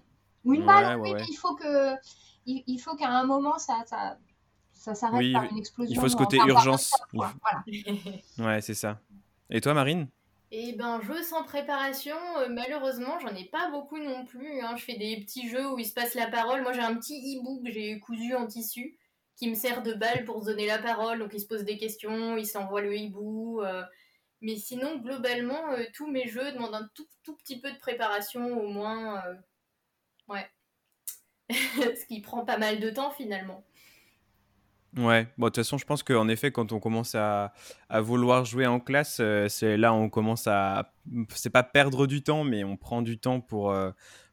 [0.45, 1.19] Ou une Ouais, balle, ouais, oui, ouais.
[1.21, 1.95] mais il faut que,
[2.45, 4.17] il, il faut qu'à un moment, ça, ça,
[4.81, 5.93] ça s'arrête Oui, par une explosion.
[5.93, 6.91] Il faut ce côté urgence.
[7.13, 7.33] Voilà.
[8.39, 8.99] Ouais, c'est ça.
[9.49, 10.07] Et toi, Marine?
[10.51, 14.59] Et ben, jeu sans préparation, euh, malheureusement, j'en ai pas beaucoup non plus.
[14.61, 14.75] hein.
[14.75, 16.61] Je fais des petits jeux où il se passe la parole.
[16.61, 18.97] Moi, j'ai un petit hibou que j'ai cousu en tissu
[19.37, 21.19] qui me sert de balle pour se donner la parole.
[21.19, 23.61] Donc, il se pose des questions, il s'envoie le hibou.
[23.61, 23.83] euh.
[24.41, 28.59] Mais sinon, globalement, euh, tous mes jeux demandent un tout, tout petit peu de préparation,
[28.61, 29.23] au moins.
[29.25, 29.35] euh,
[30.27, 30.49] Ouais.
[31.49, 33.63] Ce qui prend pas mal de temps finalement.
[34.97, 37.54] Ouais, bon, de toute façon, je pense qu'en effet, quand on commence à,
[37.88, 40.91] à vouloir jouer en classe, euh, c'est là on commence à.
[41.34, 43.91] C'est pas perdre du temps, mais on prend du temps pour, euh,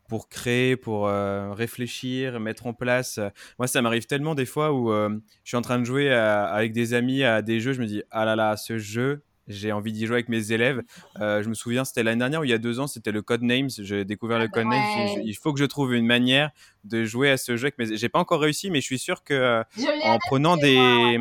[0.09, 3.21] pour créer, pour euh, réfléchir, mettre en place.
[3.61, 6.93] Moi, ça m'arrive tellement des fois où je suis en train de jouer avec des
[6.93, 9.23] amis à des jeux, je me dis, ah là là, ce jeu.
[9.49, 10.83] J'ai envie d'y jouer avec mes élèves.
[11.21, 13.23] Euh, je me souviens, c'était l'année dernière ou il y a deux ans, c'était le
[13.23, 13.71] Codenames.
[13.71, 14.73] J'ai découvert le Codenames.
[14.79, 15.13] ouais.
[15.17, 16.51] J'ai- Il faut que je trouve une manière
[16.85, 17.71] de jouer à ce jeu.
[17.79, 19.63] Mais j'ai pas encore réussi, mais je suis sûr que euh,
[20.05, 21.19] en prenant des,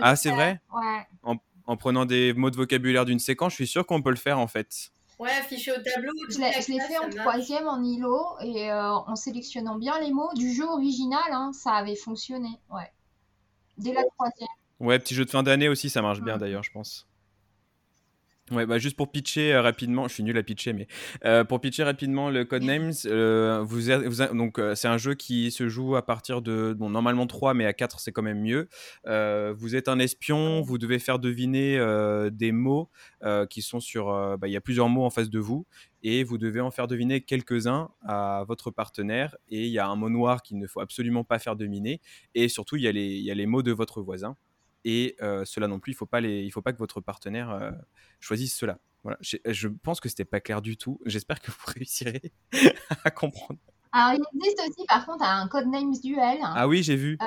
[0.00, 0.60] Ah, c'est vrai?
[0.74, 1.36] Ouais.
[1.66, 4.38] en prenant des mots de vocabulaire d'une séquence, je suis sûr qu'on peut le faire
[4.40, 4.90] en fait.
[5.20, 6.10] Ouais, affiché au tableau.
[6.30, 7.14] Je l'ai fait en marche.
[7.14, 11.72] troisième en îlot et euh, en sélectionnant bien les mots du jeu original, hein, ça
[11.72, 12.48] avait fonctionné.
[12.72, 12.90] Ouais.
[13.78, 14.48] Dès la troisième.
[14.80, 16.40] Ouais, petit jeu de fin d'année aussi, ça marche bien Mhm.
[16.40, 17.06] d'ailleurs, je pense.
[18.50, 20.88] Ouais, bah juste pour pitcher euh, rapidement, je suis nul à pitcher, mais
[21.24, 25.52] euh, pour pitcher rapidement le Codenames, euh, vous, vous donc euh, c'est un jeu qui
[25.52, 28.68] se joue à partir de bon normalement 3 mais à 4 c'est quand même mieux.
[29.54, 31.78] Vous êtes un espion, vous devez faire deviner
[32.32, 32.90] des mots
[33.48, 34.06] qui sont sur
[34.38, 35.66] bah, il y a plusieurs mots en face de vous
[36.02, 39.96] et vous devez en faire deviner quelques-uns à votre partenaire et il y a un
[39.96, 42.00] mot noir qu'il ne faut absolument pas faire deviner
[42.34, 44.36] et surtout il y a les il y a les mots de votre voisin
[44.84, 47.50] et euh, cela non plus, il faut pas les, il faut pas que votre partenaire
[47.50, 47.70] euh,
[48.18, 48.78] choisisse cela.
[49.02, 51.00] Voilà, je, pense que c'était pas clair du tout.
[51.06, 52.32] J'espère que vous réussirez
[53.04, 53.60] à comprendre.
[53.92, 56.38] Alors, il existe aussi, par contre, un Codenames Duel.
[56.42, 57.18] Ah oui, j'ai vu.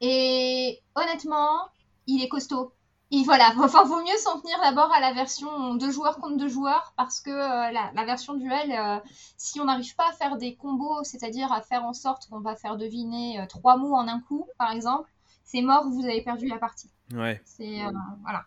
[0.00, 1.68] Et honnêtement,
[2.06, 2.72] il est costaud.
[3.10, 6.48] Et voilà, enfin, vaut mieux s'en tenir d'abord à la version deux joueurs contre deux
[6.48, 8.98] joueurs, parce que euh, la, la version duel, euh,
[9.36, 12.56] si on n'arrive pas à faire des combos, c'est-à-dire à faire en sorte qu'on va
[12.56, 15.08] faire deviner euh, trois mots en un coup, par exemple,
[15.44, 16.90] c'est mort, vous avez perdu la partie.
[17.12, 17.90] Ouais, C'est euh,
[18.22, 18.44] voilà.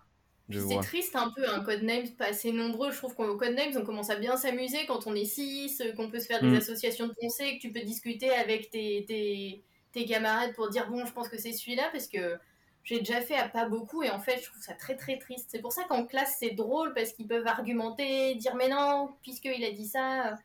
[0.50, 2.92] C'est triste un peu, un Codenames pas assez nombreux.
[2.92, 6.20] Je trouve qu'au Codenames, on commence à bien s'amuser quand on est 6, qu'on peut
[6.22, 6.56] se faire des Mm.
[6.56, 11.06] associations de pensée, que tu peux discuter avec tes, tes, tes camarades pour dire bon,
[11.06, 12.38] je pense que c'est celui-là, parce que
[12.86, 15.50] j'ai déjà fait à pas beaucoup et en fait, je trouve ça très très triste.
[15.52, 19.64] C'est pour ça qu'en classe, c'est drôle parce qu'ils peuvent argumenter, dire mais non, puisqu'il
[19.66, 20.36] a dit ça.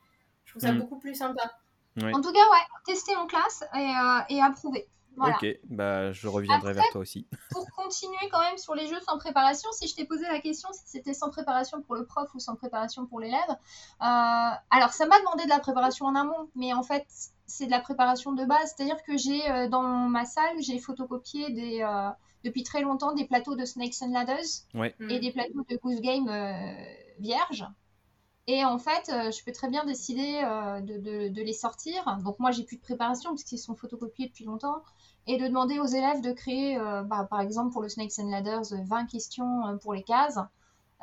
[0.45, 0.81] Je trouve ça Mm.
[0.81, 1.43] beaucoup plus sympa.
[1.97, 2.13] Ouais.
[2.13, 4.89] En tout cas, ouais, tester en classe et, euh, et approuver.
[5.17, 5.37] Voilà.
[5.37, 7.27] Ok, bah je reviendrai vers toi aussi.
[7.51, 9.71] Pour continuer quand même sur les jeux sans préparation.
[9.73, 12.57] Si je t'ai posé la question si c'était sans préparation pour le prof ou sans
[12.57, 13.55] préparation pour l'élève, euh,
[14.01, 17.07] alors ça m'a demandé de la préparation en amont, mais en fait
[17.47, 18.75] c'est de la préparation de base.
[18.75, 22.11] C'est-à-dire que j'ai euh, dans ma salle, j'ai photocopié des, euh,
[22.45, 24.95] depuis très longtemps des plateaux de Snakes and Ladders Ouais.
[25.09, 26.53] Et des plateaux de Goose Game euh,
[27.19, 27.67] vierges.
[28.49, 32.19] Et en fait, euh, je peux très bien décider euh, de, de- de les sortir.
[32.25, 34.83] Donc moi, j'ai plus de préparation puisqu'ils sont photocopiés depuis longtemps.
[35.29, 38.29] Et de demander aux élèves de créer, euh, bah, par exemple pour le Snakes and
[38.31, 40.39] Ladders, euh, 20 questions pour les cases.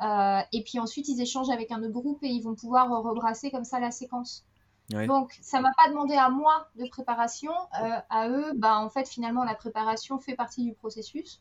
[0.02, 3.50] Euh, et puis ensuite, ils échangent avec un autre groupe et ils vont pouvoir rebrasser
[3.50, 4.44] comme ça la séquence.
[4.92, 5.06] Ouais.
[5.06, 7.52] Donc, ça m'a pas demandé à moi de préparation.
[7.82, 11.40] euh, à eux, bah, en fait, finalement, la préparation fait partie du processus.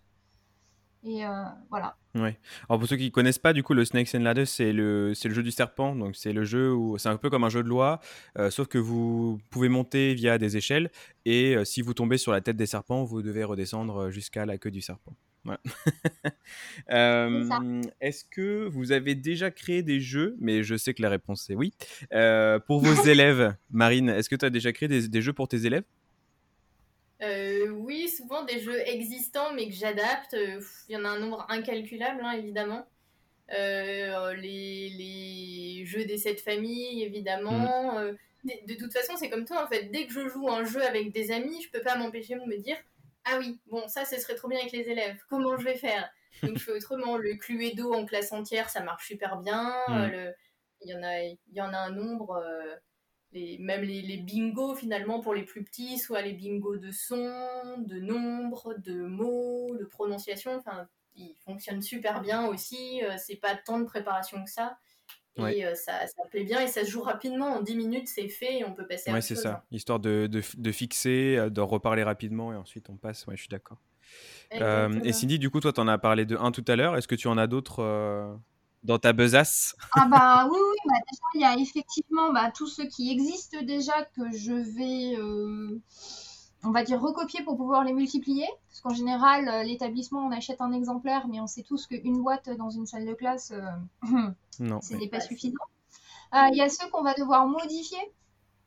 [1.04, 1.96] Et euh, voilà.
[2.16, 5.30] Alors pour ceux qui connaissent pas, du coup, le Snakes and Ladders, c'est le, c'est
[5.30, 5.96] le jeu du serpent.
[5.96, 8.02] Donc c'est le jeu où c'est un peu comme un jeu de loi,
[8.38, 10.92] euh, sauf que vous pouvez monter via des échelles
[11.26, 14.58] et euh, si vous tombez sur la tête des serpents, vous devez redescendre jusqu'à la
[14.58, 15.16] queue du serpent.
[15.46, 15.62] Voilà.
[18.02, 20.36] Est-ce que vous avez déjà créé des jeux?
[20.42, 21.74] Mais je sais que la réponse c'est oui.
[22.68, 25.66] Pour vos élèves, Marine, est-ce que tu as déjà créé des, des jeux pour tes
[25.66, 25.86] élèves?
[27.22, 30.34] Euh, oui, souvent des jeux existants mais que j'adapte.
[30.36, 32.88] Euh, Il y en a un nombre incalculable, hein, évidemment.
[33.52, 37.98] Euh, les, les jeux des sept familles, évidemment.
[37.98, 39.86] Euh, de, de toute façon, c'est comme toi, en fait.
[39.86, 42.58] Dès que je joue un jeu avec des amis, je peux pas m'empêcher de me
[42.58, 42.78] dire
[43.26, 45.18] Ah oui, bon, ça, ce serait trop bien avec les élèves.
[45.30, 46.10] Comment je vais faire?
[46.44, 47.18] Donc, je fais autrement.
[47.18, 49.74] Le Cluedo en classe entière, ça marche super bien.
[49.88, 50.06] Mm.
[50.12, 50.34] Le-
[50.82, 52.38] Il y, en a, il y en a un nombre.
[52.38, 52.76] euh,
[53.32, 57.78] les, même les, les bingos finalement pour les plus petits, soit les bingos de son,
[57.78, 63.56] de nombre, de mots, de prononciation, enfin ils fonctionnent super bien aussi, euh, c'est pas
[63.56, 64.78] tant de préparation que ça.
[65.38, 68.28] Et euh, ça, ça plaît bien et ça se joue rapidement, en 10 minutes c'est
[68.28, 69.64] fait et on peut passer à Ouais, c'est ça.
[69.72, 73.26] Histoire de, de, de fixer, euh, d'en reparler rapidement et ensuite on passe.
[73.28, 73.78] Ouais, je suis d'accord.
[74.52, 74.62] hein.
[74.62, 75.14] Euh, et.
[75.14, 76.98] Cindy, du coup, toi, tu en as parlé de un tout à l'heure.
[76.98, 78.36] Est-ce que tu en as d'autres euh,
[78.84, 82.68] dans ta besace Ah bah oui, oui, bah déjà, il y a effectivement bah, tout
[82.68, 85.80] ce qui existe déjà que je vais, euh,
[86.64, 88.48] on va dire, recopier pour pouvoir les multiplier.
[88.68, 92.50] Parce qu'en général, euh, l'établissement, on achète un exemplaire, mais on sait tous qu'une boîte
[92.58, 93.62] dans une salle de classe, euh,
[94.60, 94.80] Non.
[94.82, 95.56] ce mais- n'est pas suffisant.
[96.36, 97.98] Euh, Il y a ceux qu'on va devoir modifier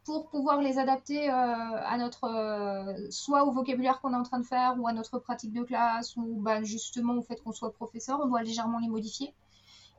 [0.04, 4.40] pour pouvoir les adapter euh, à notre, euh, soit au vocabulaire qu'on est en train
[4.40, 7.72] de faire, ou à notre pratique de classe, ou bah, justement au fait qu'on soit
[7.72, 9.32] professeur, on doit légèrement les modifier.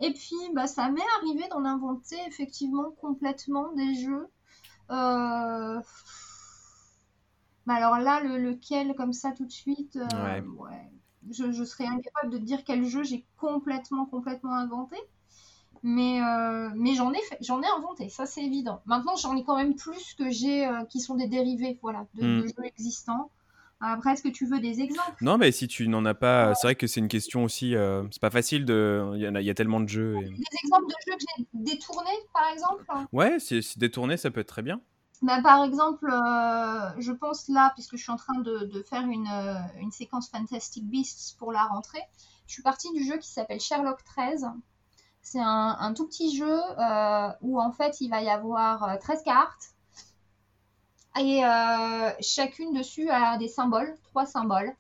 [0.03, 4.27] Et puis, bah, ça m'est arrivé d'en inventer effectivement complètement des jeux.
[4.91, 5.81] Euh...
[7.65, 10.41] bah, alors là, le, lequel, comme ça, tout de suite, euh, Ouais.
[10.57, 10.91] ouais.
[11.31, 14.97] Je, je serais incapable de dire quel jeu j'ai complètement, complètement inventé.
[15.83, 18.81] Mais, euh, mais j'en ai, fait- j'en ai inventé, ça c'est évident.
[18.85, 22.41] Maintenant, j'en ai quand même plus que j'ai qui sont des dérivés voilà, de, Mm.
[22.41, 23.29] de jeux existants.
[23.85, 25.15] Après, est-ce que tu veux des exemples?
[25.21, 27.75] Non, mais si tu n'en as pas, c'est vrai que c'est une question aussi.
[27.75, 29.11] euh, c'est pas facile de.
[29.15, 30.15] Il y, a, il y a tellement de jeux.
[30.17, 32.85] et- Des exemples de jeux que j'ai détournés, par exemple?
[33.11, 34.79] Ouais, si, si détourné, ça peut être très bien.
[35.21, 39.03] Bah, par exemple, euh, je pense là, puisque je suis en train de, de faire
[39.03, 42.01] une, euh, une séquence Fantastic Beasts pour la rentrée,
[42.47, 44.45] je suis partie du jeu qui s'appelle Sherlock 13.
[45.21, 48.95] C'est un, un tout petit jeu euh, où en fait il va y avoir euh,
[48.99, 49.72] 13 cartes
[51.19, 54.73] et euh, chacune dessus a des symboles, trois symboles.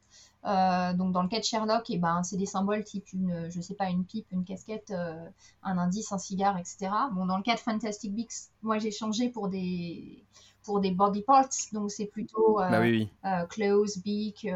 [0.45, 3.61] Euh, donc dans le cas de Sherlock, eh ben, c'est des symboles type une, je
[3.61, 5.25] sais pas, une pipe, une casquette, euh,
[5.61, 6.89] un indice, un cigare, etc.
[7.13, 10.25] Bon, dans le cas de Fantastic Beasts, moi j'ai changé pour des
[10.63, 13.29] pour des body parts, donc c'est plutôt euh, Bah oui, oui.
[13.49, 14.47] claws, beak,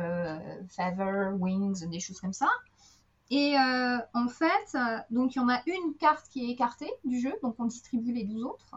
[0.70, 2.50] feather, wings, des choses comme ça.
[3.30, 4.78] Et en fait,
[5.10, 8.14] donc il y en a une carte qui est écartée du jeu, donc on distribue
[8.14, 8.76] les 12 autres.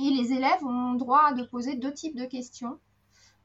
[0.00, 2.78] Et les élèves ont droit de poser deux types de questions.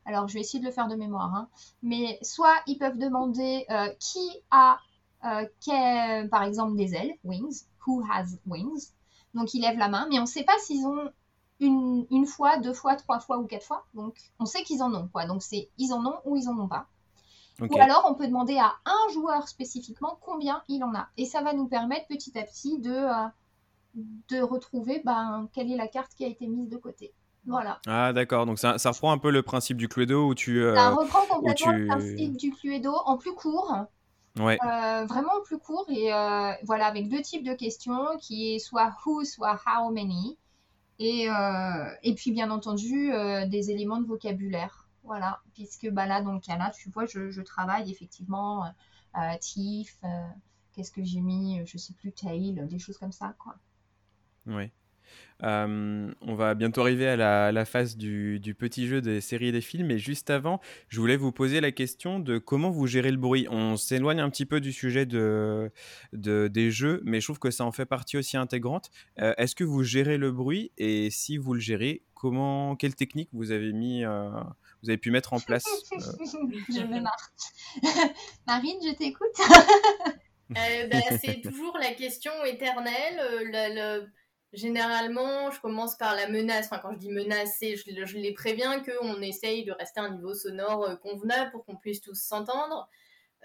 [0.05, 1.49] Alors je vais essayer de le faire de mémoire, hein.
[1.81, 4.77] mais soit ils peuvent demander euh, qui a,
[5.25, 8.91] euh, quel- par exemple, des ailes, wings, who has wings.
[9.33, 11.09] Donc ils lèvent la main, mais on ne sait pas s'ils ont
[11.59, 13.85] une, une fois, deux fois, trois fois ou quatre fois.
[13.95, 15.25] Donc on sait qu'ils en ont, quoi.
[15.25, 16.87] Donc c'est ils en ont ou ils en ont pas.
[17.61, 21.07] Ou alors, on peut demander à un joueur spécifiquement combien il en a.
[21.17, 23.27] Et ça va nous permettre petit à petit de, euh,
[23.95, 27.13] de retrouver ben, quelle est la carte qui a été mise de côté.
[27.45, 27.79] Voilà.
[27.88, 28.45] Ah, d'accord.
[28.45, 30.62] Donc ça, ça reprend un peu le principe du Cluedo où tu.
[30.62, 33.73] euh, Ça reprend complètement tu- le principe du Cluedo en plus court,
[34.39, 34.58] Ouais.
[34.65, 38.60] euh, vraiment en plus court, et euh, voilà, avec deux types de questions qui est
[38.60, 40.38] soit who, soit how many.
[40.97, 43.12] Et, euh, et puis, bien entendu,
[43.49, 44.88] des éléments de vocabulaire.
[45.03, 48.69] Voilà, puisque bah, là, dans le cas là, tu vois, je, je travaille effectivement euh,
[50.73, 53.55] qu'est-ce que j'ai mis, je sais plus, tail, des choses comme ça, quoi.
[54.47, 54.71] Ouais.
[55.43, 59.47] Euh, on va bientôt arriver à la, la phase du, du petit jeu des séries
[59.47, 62.88] et des films, mais juste avant, je voulais vous poser la question de comment vous
[62.88, 63.45] gérez le bruit.
[63.51, 65.69] On s'éloigne un petit peu du sujet de,
[66.13, 68.89] de- des jeux, mais je trouve que ça en fait partie aussi intégrante.
[69.19, 73.29] Euh, Est-ce que vous gérez le bruit et si vous le gérez, comment, quelle technique
[73.34, 74.29] vous avez mis, euh,
[74.84, 75.97] vous avez pu mettre en place euh,
[76.69, 77.31] je me marre.
[78.47, 79.27] Marine, je t'écoute.
[80.51, 83.19] Euh, bah, c'est toujours la question éternelle.
[83.19, 84.08] euh, le- le-
[84.55, 86.65] Généralement, je commence par la menace.
[86.67, 90.03] Enfin, quand je dis menace, c'est je, je les préviens qu'on essaye de rester à
[90.03, 92.89] un niveau sonore euh, convenable pour qu'on puisse tous s'entendre.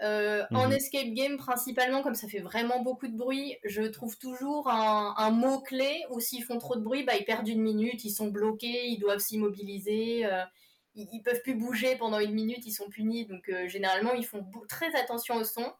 [0.01, 0.71] Euh, En Mhm.
[0.71, 5.31] escape game, principalement, comme ça fait vraiment beaucoup de bruit, je trouve toujours un, un
[5.31, 8.87] mot-clé où s'ils font trop de bruit, bah, ils perdent une minute, ils sont bloqués,
[8.87, 10.43] ils doivent s'immobiliser, euh,
[10.95, 13.25] ils, ils peuvent plus bouger pendant une minute, ils sont punis.
[13.27, 15.71] Donc, euh, généralement, ils font très attention au son.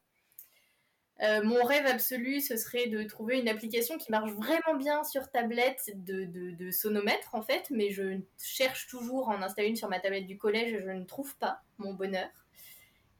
[1.21, 5.29] Euh, mon rêve absolu, ce serait de trouver une application qui marche vraiment bien sur
[5.29, 9.75] tablette de, de, de sonomètre en fait, mais je cherche toujours à en installer une
[9.75, 12.27] sur ma tablette du collège et je ne trouve pas mon bonheur.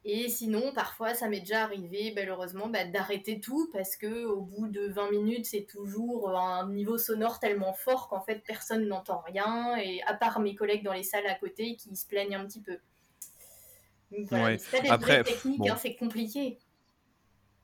[0.04, 4.68] Et sinon, parfois, ça m'est déjà arrivé, malheureusement, bah, d'arrêter tout parce que au bout
[4.68, 9.76] de 20 minutes, c'est toujours un niveau sonore tellement fort qu'en fait, personne n'entend rien,
[9.78, 12.62] et à part mes collègues dans les salles à côté qui se plaignent un petit
[12.62, 12.80] peu.
[14.12, 14.90] Donc, voilà, Ouais.
[14.90, 15.70] Après, bon.
[15.70, 16.58] hein, c'est compliqué.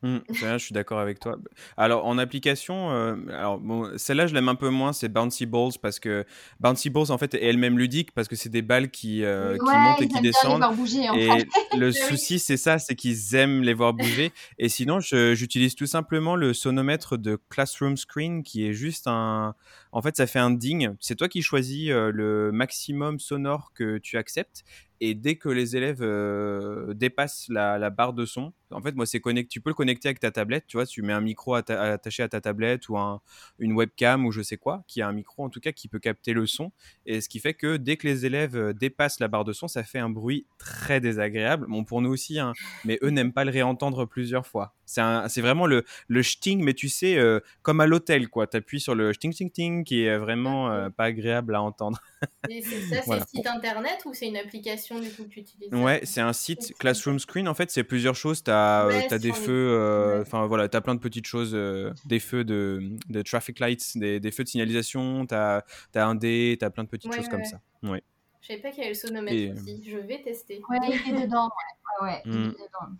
[0.03, 1.37] Vrai, je suis d'accord avec toi.
[1.75, 5.71] Alors en application, euh, alors bon, celle-là je l'aime un peu moins, c'est Bouncy Balls
[5.81, 6.23] parce que
[6.59, 9.63] Bouncy Balls en fait est elle-même ludique parce que c'est des balles qui, euh, qui
[9.65, 10.57] ouais, montent et qui descendent.
[10.59, 11.09] voir bouger.
[11.09, 11.47] En Et fait.
[11.77, 11.93] le Oui.
[11.93, 14.31] souci, c'est ça, c'est qu'ils aiment les voir bouger.
[14.59, 19.55] Et sinon, j'utilise tout simplement le sonomètre de Classroom Screen, qui est juste un.
[19.91, 20.89] En fait, ça fait un ding.
[20.99, 24.63] C'est toi qui choisis euh, le maximum sonore que tu acceptes.
[24.99, 29.05] Et dès que les élèves euh, dépassent la, la barre de son, en fait, moi,
[29.05, 29.49] c'est connecté.
[29.49, 30.65] Tu peux le connecter avec ta tablette.
[30.67, 33.21] Tu vois, tu mets un micro atta- attaché à ta tablette ou un-
[33.59, 35.99] une webcam ou je sais quoi, qui a un micro en tout cas qui peut
[35.99, 36.71] capter le son.
[37.05, 39.67] Et ce qui fait que dès que les élèves euh, dépassent la barre de son,
[39.67, 41.67] ça fait un bruit très désagréable.
[41.69, 44.73] Bon, pour nous aussi, hein, mais eux n'aiment pas le réentendre plusieurs fois.
[44.85, 48.47] C'est vraiment le, le sting, mais tu sais, euh, comme à l'hôtel, quoi.
[48.47, 52.01] Tu appuies sur le sting, sting, sting, qui est vraiment euh, pas agréable à entendre.
[52.49, 53.25] C'est ça, c'est Voilà.
[53.27, 56.73] site internet ou c'est une application du coup que tu utilises Ouais, c'est un site
[56.79, 57.47] Classroom Screen.
[57.47, 58.43] En fait, c'est plusieurs choses.
[58.43, 60.21] Tu as, Ouais, des feux, euh, ouais.
[60.21, 63.97] enfin voilà, tu as plein de petites choses, euh, des feux de, de traffic lights,
[63.97, 65.63] des, des feux de signalisation, tu as,
[65.95, 67.59] un dé, tu as plein de petites Ouais, choses comme ça.
[67.83, 68.01] Ouais.
[68.41, 69.83] Je savais pas qu'il y avait le sonomètre Et- aussi.
[69.85, 70.61] Je vais tester.
[70.69, 71.49] Ouais, il est dedans.
[72.01, 72.47] Ouais, ouais, il est Mm.
[72.51, 72.93] dedans.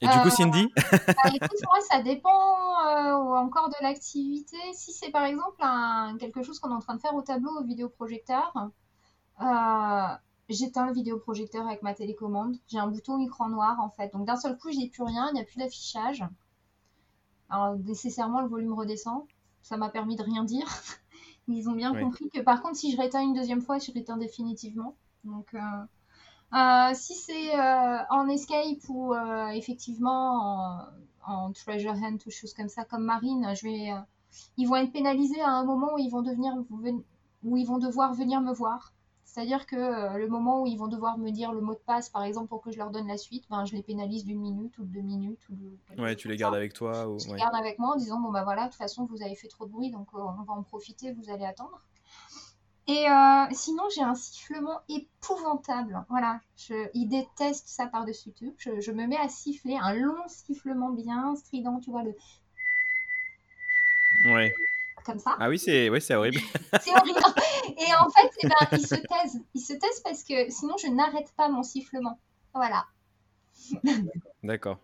[0.00, 2.30] Et du coup, Euh, Cindy Bah, écoute, moi, ça dépend
[2.86, 4.56] euh, encore de l'activité.
[4.72, 7.50] Si c'est par exemple un- quelque chose qu'on est en train de faire au tableau
[7.58, 8.52] au vidéoprojecteur,
[9.40, 9.44] euh,
[10.48, 12.56] j'éteins le vidéoprojecteur avec ma télécommande.
[12.68, 14.12] J'ai un bouton écran noir en fait.
[14.12, 16.24] Donc d'un seul coup, j'ai plus rien, il n'y a plus d'affichage.
[17.50, 19.26] Alors nécessairement, le volume redescend.
[19.62, 20.66] Ça m'a permis de rien dire.
[21.48, 21.96] Ils ont bien Oui.
[21.96, 24.96] compris que par contre, si je réteins une deuxième fois, je réteins définitivement.
[25.24, 25.58] Donc euh,
[26.54, 29.14] euh, si c'est euh, en escape ou
[29.52, 30.82] effectivement
[31.26, 33.90] en, en treasure hunt ou choses comme ça, comme Marine, je vais,
[34.58, 36.54] ils vont être pénalisés à un moment où ils vont devenir,
[37.44, 38.92] où ils vont devoir venir me voir.
[39.38, 42.08] C'est-à-dire que euh, le moment où ils vont devoir me dire le mot de passe,
[42.08, 44.76] par exemple, pour que je leur donne la suite, ben, je les pénalise d'une minute
[44.78, 45.38] ou de deux minutes.
[45.48, 46.58] Ou de quelque Ouais, tu les gardes ça.
[46.58, 47.06] avec toi.
[47.06, 47.20] Ou...
[47.20, 47.38] Je les ouais.
[47.38, 49.66] garde avec moi en disant bon bah voilà, de toute façon vous avez fait trop
[49.66, 51.80] de bruit donc euh, on va en profiter, vous allez attendre.
[52.88, 56.04] Et euh, sinon j'ai un sifflement épouvantable.
[56.08, 58.56] Voilà, je, ils détestent ça par-dessus tout.
[58.58, 62.12] Je, je me mets à siffler un long sifflement bien strident, tu vois le
[64.24, 64.52] Ouais.
[65.08, 65.36] Comme ça.
[65.40, 66.38] Ah oui, c'est ouais, c'est horrible.
[66.82, 67.18] C'est horrible.
[67.78, 69.40] Et en fait, eh ben, ils se taisent.
[69.54, 72.18] Ils se taisent parce que sinon je n'arrête pas mon sifflement.
[72.54, 72.84] Voilà.
[74.42, 74.78] D'accord.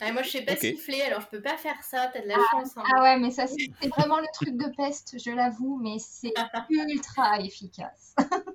[0.00, 2.10] Ah, moi, je sais pas siffler, alors je peux pas faire ça.
[2.12, 2.76] T'as de la chance.
[2.76, 2.82] hein.
[2.96, 6.32] Ah ouais, mais ça c'est vraiment le truc de peste, je l'avoue, mais c'est
[6.70, 8.14] ultra efficace.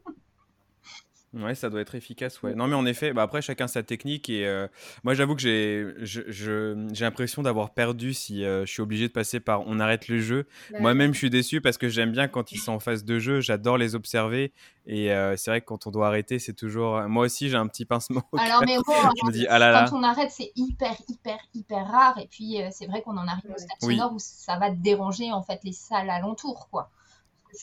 [1.34, 2.56] Ouais, ça doit être efficace, ouais.
[2.56, 4.30] Non, mais en effet, bah après, chacun sa technique.
[4.30, 4.68] Et euh,
[5.04, 9.08] moi, j'avoue que j'ai je- je- j'ai l'impression d'avoir perdu si euh, je suis obligé
[9.08, 10.48] de passer par on arrête le jeu.
[10.72, 13.20] Bah, Moi-même, je suis déçu parce que j'aime bien quand ils sont en phase de
[13.20, 13.42] jeu.
[13.42, 14.54] J'adore les observer.
[14.88, 17.00] Et euh, c'est vrai que quand on doit arrêter, c'est toujours.
[17.04, 19.72] Moi aussi, j'ai un petit pincement au Alors, mais bon, Je me dis, ah là
[19.72, 19.88] là.
[19.88, 22.18] quand on arrête, c'est hyper, hyper, hyper rare.
[22.18, 23.98] Et puis, c'est vrai qu'on en arrive au stade Oui.
[23.98, 26.90] sonore où ça va déranger en fait les salles alentour, quoi.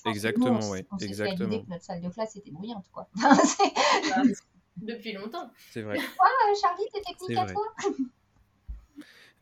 [0.07, 1.49] Exactement, à exactement.
[1.49, 3.09] l'idée que notre salle de classe était bruyante, quoi.
[4.77, 5.51] Depuis longtemps.
[5.70, 5.99] C'est vrai.
[6.20, 7.55] Ah, Charlie, tes techniques à vrai.
[7.55, 7.64] toi?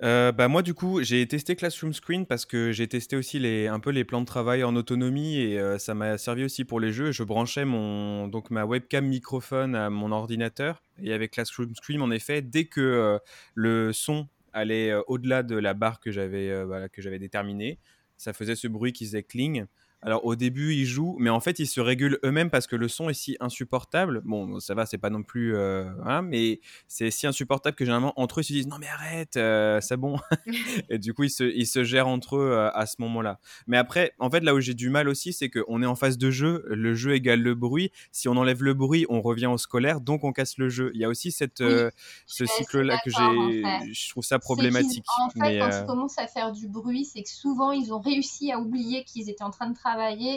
[0.03, 3.69] Euh, bah moi du coup j'ai testé Classroom Screen parce que j'ai testé aussi les,
[3.69, 6.81] un peu les plans de travail en autonomie et euh, ça m'a servi aussi pour
[6.81, 7.13] les jeux.
[7.13, 12.11] Je branchais mon, donc ma webcam microphone à mon ordinateur et avec Classroom Screen en
[12.11, 13.19] effet dès que euh,
[13.55, 17.79] le son allait euh, au-delà de la barre que j'avais euh, voilà, que j'avais déterminée,
[18.17, 19.67] ça faisait ce bruit qui faisait cling.
[20.05, 22.89] Alors au début, ils jouent, mais en fait, ils se régulent eux-mêmes parce que le
[22.89, 24.21] son est si insupportable.
[24.25, 25.85] Bon, ça va, c'est pas non plus, euh,
[26.23, 29.81] mais c'est si insupportable que généralement entre eux ils se disent non mais arrête, euh,
[29.81, 30.19] c'est bon.
[30.91, 33.41] et du coup, ils se, ils se gèrent entre eux euh, à ce moment-là.
[33.67, 36.19] Mais après, en fait, là où j'ai du mal aussi, c'est qu'on est en phase
[36.19, 36.67] de jeu.
[36.69, 37.91] Le jeu égale le bruit.
[38.13, 40.91] Si on enlève le bruit, on revient au scolaire, donc on casse le jeu.
[40.95, 41.89] Il y a aussi cette, Oui,
[42.27, 43.95] ce cycle-là que en j'ai, fait.
[43.95, 45.05] je trouve ça problématique.
[45.19, 48.01] En fait, mais quand ils commencent à faire du bruit, c'est que souvent ils ont
[48.01, 49.94] réussi à oublier qu'ils étaient en train de travailler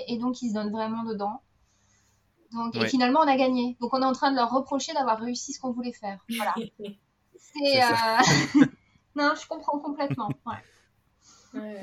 [0.07, 1.41] et donc ils se donnent vraiment dedans.
[2.53, 3.75] Donc, et finalement, on a gagné.
[3.81, 6.19] Donc, on est en train de leur reprocher d'avoir réussi ce qu'on voulait faire.
[6.37, 6.55] Voilà.
[7.35, 7.83] C'est.
[7.83, 8.65] Euh,
[9.15, 10.29] non, je comprends complètement.
[10.45, 11.59] ouais.
[11.61, 11.81] Ouais.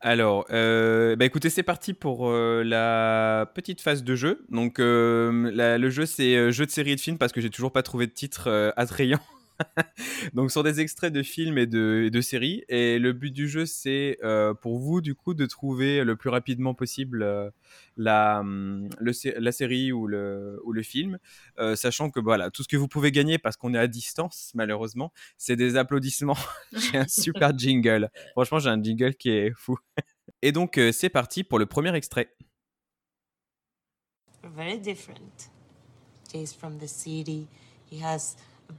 [0.00, 4.44] Alors, euh, bah écoutez, c'est parti pour euh, la petite phase de jeu.
[4.48, 7.50] Donc, euh, la- le jeu, c'est jeu de série et de film parce que j'ai
[7.50, 9.18] toujours pas trouvé de titre euh, attrayant.
[10.34, 12.64] Donc, sont des extraits de films et de, séries.
[12.68, 16.30] Et le but du jeu, c'est euh, pour vous, du coup, de trouver le plus
[16.30, 17.50] rapidement possible euh,
[17.96, 21.18] la, hum, la série ou le, ou le film.
[21.58, 24.52] Euh, sachant que voilà, tout ce que vous pouvez gagner, parce qu'on est à distance,
[24.54, 26.38] malheureusement, c'est des applaudissements.
[26.72, 28.10] j'ai un super jingle.
[28.32, 29.78] Franchement, j'ai un jingle qui est fou.
[30.42, 32.32] Et donc, c'est parti pour le premier extrait.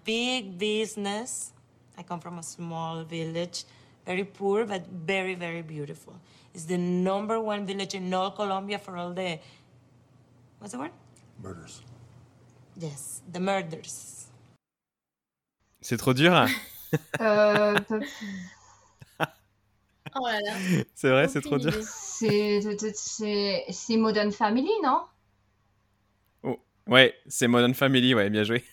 [0.04, 1.52] Big business.
[1.98, 3.66] I come from a small village,
[4.06, 6.14] very poor but very, very beautiful.
[6.54, 9.40] It's the number one village in all Colombia for all the.
[10.60, 10.92] What's the word?
[11.42, 11.82] Murders.
[12.78, 14.26] Yes, the murders.
[15.82, 16.48] C'est trop dur hein?
[17.22, 17.80] Euh,
[20.16, 20.54] Oh là là.
[20.96, 21.72] C'est vrai, c'est trop dur.
[21.72, 21.84] idée.
[21.84, 25.04] c'est c'est- c'est Modern Family, non?
[26.88, 28.64] Ouais, c'est Modern Family, ouais, bien joué.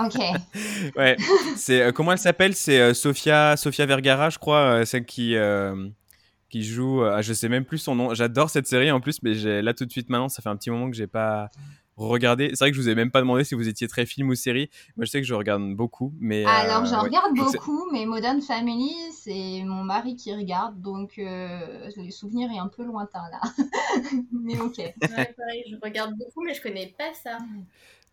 [0.00, 0.14] Ok.
[0.96, 1.16] Ouais,
[1.56, 2.54] c'est euh, comment elle s'appelle?
[2.54, 5.88] C'est euh, Sofia Sofia Vergara, je crois, euh, celle qui euh,
[6.48, 7.02] qui joue.
[7.02, 8.14] euh, ah, je sais même plus son nom.
[8.14, 10.56] J'adore cette série en plus, mais j'ai là tout de suite maintenant, ça fait un
[10.56, 11.50] petit moment que j'ai pas
[11.96, 12.50] regardé.
[12.50, 14.34] C'est vrai que je vous ai même pas demandé si vous étiez très film ou
[14.34, 14.68] série.
[14.96, 17.08] Moi, je sais que je regarde beaucoup, mais euh, Alors, j'en ouais.
[17.08, 22.58] regarde beaucoup, mais Modern Family, c'est mon mari qui regarde, donc euh, le souvenir est
[22.58, 23.40] un peu lointain là.
[24.30, 24.76] mais ok.
[24.78, 27.38] Ouais, pareil, je regarde beaucoup, mais je connais pas ça.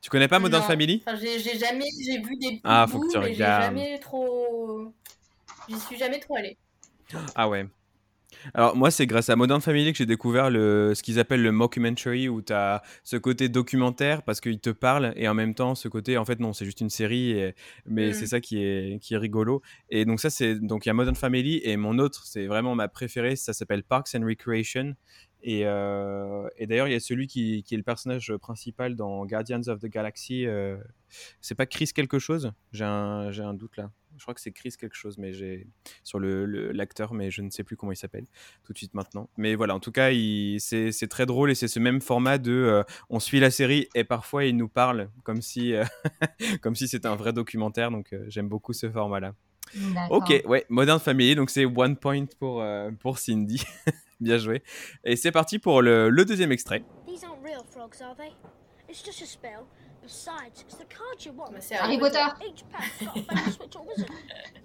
[0.04, 0.68] Tu connais pas Modern Non.
[0.68, 1.01] Family?
[1.08, 3.78] Enfin, j'ai jamais, j'ai vu des Ah, faut que bouts, tu mais j'ai regardes.
[3.78, 4.93] jamais trop,
[5.70, 6.58] j'y suis jamais trop allée.
[7.36, 7.66] Ah ouais.
[8.56, 11.51] Alors moi c'est grâce à Modern Family que j'ai découvert le, ce qu'ils appellent le
[11.51, 15.76] mockumentary où tu as ce côté documentaire parce qu'il te parle et en même temps
[15.76, 18.14] ce côté en fait non c'est juste une série et- mais Mm.
[18.14, 20.93] c'est ça qui est, qui est rigolo et donc ça c'est donc il y a
[20.95, 24.95] Modern Family et mon autre c'est vraiment ma préférée ça s'appelle Parks and Recreation
[25.44, 29.62] et, euh, et d'ailleurs il y a celui qui, est le personnage principal dans Guardians
[29.68, 30.78] of the Galaxy euh,
[31.41, 32.54] c'est pas Chris quelque chose?
[32.72, 35.34] J'ai un, doute là je crois que c'est Chris quelque chose mais
[36.04, 38.28] sur l'acteur, mais je ne sais plus comment il s'appelle
[38.64, 39.28] tout de suite maintenant.
[39.38, 40.12] Mais voilà, en tout cas,
[40.60, 44.04] c'est très drôle et c'est ce même format de euh, on suit la série et
[44.04, 45.74] parfois il nous parle comme si
[46.62, 47.89] comme si c'était un vrai documentaire.
[47.89, 49.34] Donc j'aime beaucoup ce format-là.
[50.10, 53.64] Ok, ouais, Modern Family, donc c'est one point pour euh, pour Cindy.
[54.20, 54.64] Bien joué.
[55.04, 56.84] Et c'est parti pour le, le deuxième extrait.
[57.08, 58.32] These aren't real frogs, are they?
[58.90, 59.66] It's just a spell.
[60.02, 61.52] Besides, it's the cards you want.
[61.62, 62.20] C'est Harry Potter.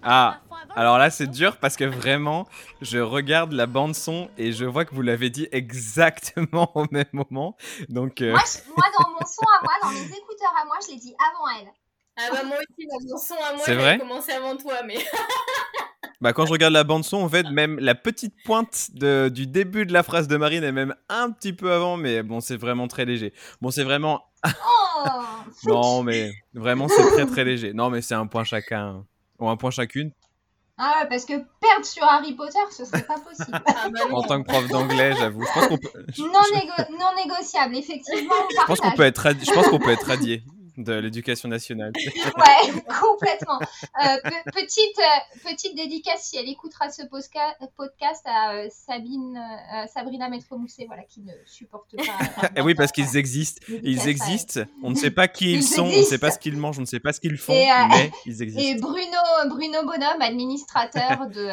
[0.01, 0.39] Ah,
[0.75, 2.47] alors là c'est dur parce que vraiment,
[2.81, 7.05] je regarde la bande son et je vois que vous l'avez dit exactement au même
[7.11, 7.57] moment.
[7.89, 10.77] Donc euh, Moi, je- moi, dans mon son à moi, dans mes écouteurs à moi,
[10.85, 11.71] je l'ai dit avant elle.
[12.19, 14.75] Ah bah moi aussi, dans mon son à moi, C'est j'ai vrai commencé avant toi,
[14.85, 14.97] mais
[16.21, 19.47] Bah, quand je regarde la bande son, en fait, même la petite pointe de- du
[19.47, 22.57] début de la phrase de Marine est même un petit peu avant, mais bon, c'est
[22.57, 23.33] vraiment très léger.
[23.61, 24.25] Bon, c'est vraiment.
[24.45, 25.03] Oh
[25.65, 27.71] Non, mais vraiment, c'est très très léger.
[27.73, 29.05] Non, mais c'est un point chacun.
[29.39, 30.11] Ou un point chacune.
[30.77, 33.57] Ah ouais, parce que perdre sur Harry Potter, ce serait pas possible.
[33.67, 33.99] ah bah.
[34.11, 35.45] En tant que prof d'anglais, j'avoue.
[35.45, 36.05] Je pense qu'on peut.
[36.13, 38.33] Je, non, négo- non négociable, effectivement.
[38.37, 38.97] On je pense qu'on partage.
[38.97, 40.43] peut être radi- je pense qu'on peut être radié
[40.83, 41.91] de l'éducation nationale.
[42.39, 42.71] Ouais,
[43.01, 43.59] complètement.
[43.59, 49.39] Euh, pe- petite, euh, petite dédicace si elle écoutera ce podcast à euh, Sabine,
[49.93, 52.03] Sabrina Maître-Mousset, voilà, qui ne supporte pas.
[52.47, 53.61] Et Eh oui, parce qu'ils existent.
[53.83, 54.61] Ils à existent.
[54.83, 55.83] On ne sait pas qui ils, Ils sont.
[55.83, 56.77] On ne sait pas ce qu'ils mangent.
[56.77, 57.53] On ne sait pas ce qu'ils font.
[57.53, 58.63] Et, mais ils existent.
[58.63, 59.17] Et Bruno,
[59.49, 61.47] Bruno Bonhomme, administrateur de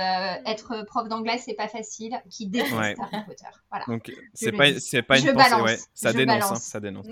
[0.48, 2.94] être prof d'anglais, c'est pas facile, qui déteste Ouais.
[3.00, 3.44] Harry Potter.
[3.70, 3.84] Voilà.
[3.88, 4.64] Donc, c'est pas,
[5.02, 5.50] pas une Je pensée.
[5.50, 5.62] balance.
[5.62, 6.44] Ouais, ça dénonce.
[6.44, 7.06] hein, ça dénonce.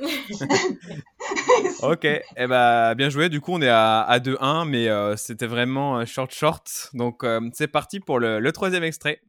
[1.83, 3.29] Ok, eh ben, bien joué.
[3.29, 6.91] Du coup, on est à, à 2-1, mais euh, c'était vraiment short short.
[6.95, 9.21] Donc, euh, c'est parti pour le, le troisième extrait.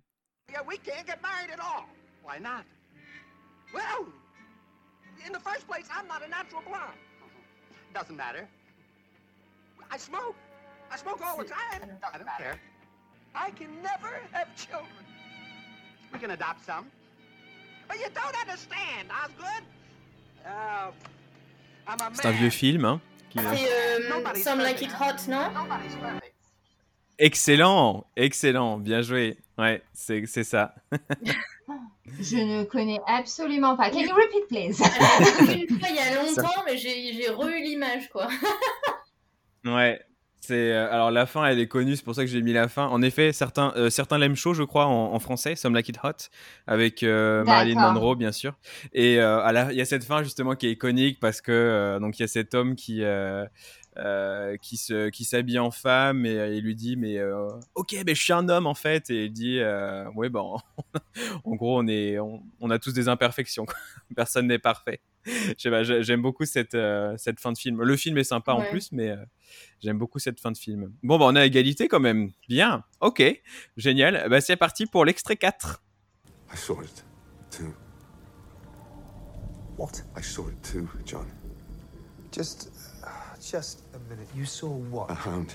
[0.51, 1.85] Yeah, we can't get married at all.
[2.23, 2.63] Why not?
[3.73, 4.07] Well,
[5.25, 6.97] in the first place, I'm not a natural blonde.
[7.93, 8.47] Doesn't matter.
[9.91, 10.35] I smoke.
[10.91, 11.81] I smoke all the time.
[12.13, 12.59] I don't care.
[13.33, 15.05] I can never have children.
[16.13, 16.85] We can adopt some.
[17.87, 19.63] But you don't understand, Osgood.
[20.45, 20.91] Uh,
[22.13, 23.01] C'est un vieux film, hein.
[23.29, 23.69] qui- C'est
[24.01, 25.49] euh, Some Like It Hot, non.
[27.17, 29.37] Excellent, excellent, bien joué.
[29.57, 30.75] Ouais, c'est c'est ça.
[32.19, 33.89] Je ne connais absolument pas.
[33.89, 34.79] Can you repeat, please?
[35.69, 38.27] Une fois il y a longtemps, mais j'ai j'ai re-eu l'image, quoi.
[39.65, 39.99] Ouais.
[40.45, 42.67] C'est euh, alors la fin, elle est connue, c'est pour ça que j'ai mis la
[42.67, 42.85] fin.
[42.85, 45.97] En effet, certains euh, certains l'aiment chaud, je crois, en, en français, Some Like It
[46.03, 46.29] Hot,
[46.67, 47.93] avec euh, Marilyn.
[47.93, 48.53] Monroe, bien sûr.
[48.93, 52.21] Et euh, il y a cette fin justement qui est iconique parce que donc il
[52.21, 53.01] y a cet homme qui
[54.61, 57.19] qui se qui s'habille en femme et il lui dit mais
[57.73, 59.59] ok, mais je suis un homme en fait et il dit
[60.15, 60.57] ouais bon,
[61.43, 63.65] en gros on est on, on a tous des imperfections,
[64.15, 65.01] personne n'est parfait.
[65.25, 67.81] Je sais pas, j'ai- j'aime beaucoup cette euh, cette fin de film.
[67.81, 69.17] Le film est sympa en plus, mais euh,
[69.81, 70.91] J'aime beaucoup cette fin de film.
[71.03, 72.31] Bon, bah, on est à égalité quand même.
[72.49, 72.83] Bien.
[73.01, 73.21] Ok.
[73.77, 74.27] Génial.
[74.29, 75.81] Bah, c'est parti pour l'extrait 4.
[76.53, 77.05] I saw it
[77.51, 77.73] too.
[79.77, 79.91] What?
[80.17, 81.25] I saw it too, John.
[82.31, 82.71] Just,
[83.03, 83.07] uh,
[83.39, 84.27] just a minute.
[84.35, 85.07] You saw what?
[85.09, 85.51] A hound.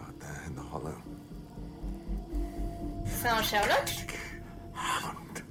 [0.00, 0.94] Out there in the hollow.
[3.06, 3.90] C'est un Sherlock?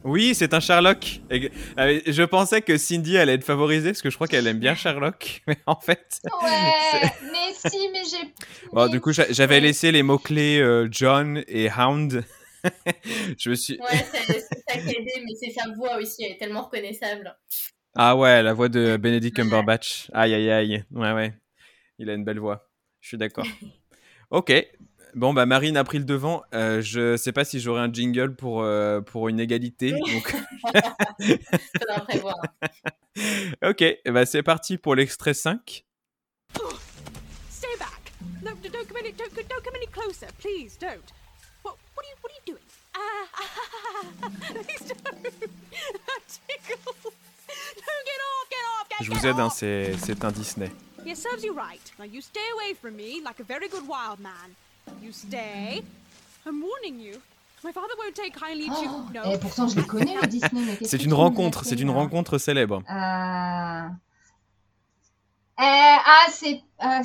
[0.03, 1.21] Oui, c'est un Sherlock.
[1.29, 1.49] Et-
[1.79, 4.75] euh, Je pensais que Cindy allait être favorisée parce que je crois qu'elle aime bien
[4.75, 5.41] Sherlock.
[5.47, 6.19] Mais en fait.
[6.41, 8.33] Ouais, mais si, mais j'ai.
[8.73, 12.23] Bon, mais- du coup, j'a- j'avais laissé les mots-clés euh, John et Hound.
[13.37, 13.79] je me suis.
[13.79, 17.35] Ouais, c'est ça qui aidé, mais c'est sa voix aussi, elle est tellement reconnaissable.
[17.95, 20.09] Ah ouais, la voix de Benedict Cumberbatch.
[20.13, 20.83] Aïe, aïe, aïe.
[20.91, 21.33] Ouais, ouais.
[21.99, 22.67] Il a une belle voix.
[23.01, 23.45] Je suis d'accord.
[24.31, 24.51] Ok.
[25.15, 26.43] Bon, bah Marine a pris le devant.
[26.53, 29.91] Euh, je sais pas si j'aurai un jingle pour, euh, pour une égalité.
[29.91, 30.35] Donc...
[31.79, 32.35] Faudra prévoir.
[33.63, 35.85] ok, bah, c'est parti pour l'extrait 5.
[37.49, 38.13] Stay back.
[38.41, 40.77] No, don't come any, don't, don't come any closer, please.
[40.79, 41.13] Don't.
[41.63, 42.63] What, what are you, what are you doing?
[42.95, 43.27] Ah,
[44.65, 45.23] please don't.
[45.23, 46.93] That tickle.
[47.75, 50.71] Don't get off, get off, get, Je vous aide, hein, c'est c'est un Disney.
[51.15, 51.91] Serves you right.
[51.99, 54.55] Now you stay away from me like a very good wild man.
[55.01, 55.83] You stay.
[56.45, 57.19] I'm warning you.
[57.63, 59.23] My father won't take kindly to Oh, no.
[59.31, 60.77] et pourtant, je les connais, les Disney.
[60.83, 62.83] C'est une rencontre, c'est une rencontre célèbre.
[62.89, 63.87] Euh...
[65.59, 66.61] euh, ah, c'est.
[66.83, 67.03] euh,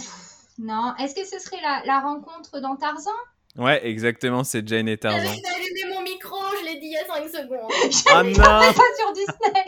[0.59, 0.95] non.
[0.97, 3.11] Est-ce que ce serait la, la rencontre dans Tarzan?
[3.57, 5.19] Ouais, exactement, c'est Jane et Tarzan.
[5.19, 7.71] J'avais allumé mon micro, je l'ai dit il y a 5 secondes.
[8.11, 9.65] Ah non pas ça sur Disney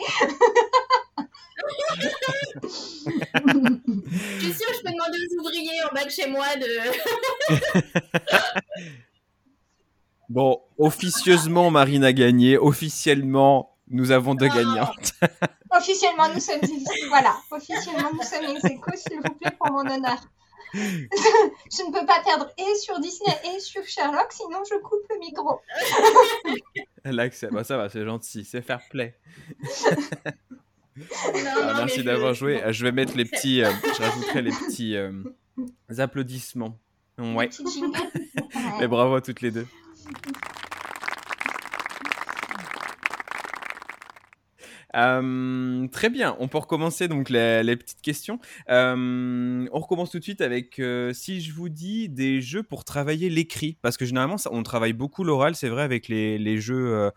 [2.63, 6.67] Je suis sûre que je peux demander aux ouvriers en bas de chez moi de.
[10.29, 12.57] Bon, officieusement, Marine a gagné.
[12.57, 15.11] Officiellement, nous avons deux gagnantes.
[15.69, 16.61] Officiellement, nous sommes.
[17.09, 20.17] Voilà, officiellement, nous sommes ex s'il vous plaît, pour mon honneur.
[20.73, 25.19] Je ne peux pas perdre et sur Disney et sur Sherlock, sinon je coupe le
[25.19, 25.59] micro.
[27.33, 29.17] C'est- bah, ça va, c'est gentil, c'est fair play.
[30.97, 31.05] Non,
[31.61, 32.63] Ah, non, merci mais d'avoir je- joué.
[32.69, 35.11] Je vais mettre les petits, euh, je rajouterai les petits euh,
[35.97, 36.77] applaudissements.
[37.17, 37.49] Ouais.
[38.81, 39.67] Et bravo à toutes les deux.
[44.95, 48.39] Euh, très bien, on peut recommencer donc les, petites questions.
[48.69, 52.83] Euh, on recommence tout de suite avec euh, si je vous dis des jeux pour
[52.83, 57.11] travailler l'écrit, parce que généralement on travaille beaucoup l'oral, c'est vrai avec les, jeux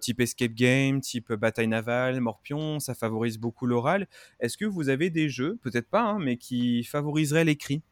[0.00, 4.06] type escape game, type bataille navale, morpion, ça favorise beaucoup l'oral.
[4.40, 7.82] Est-ce que vous avez des jeux, peut-être pas, hein, mais qui favoriseraient l'écrit?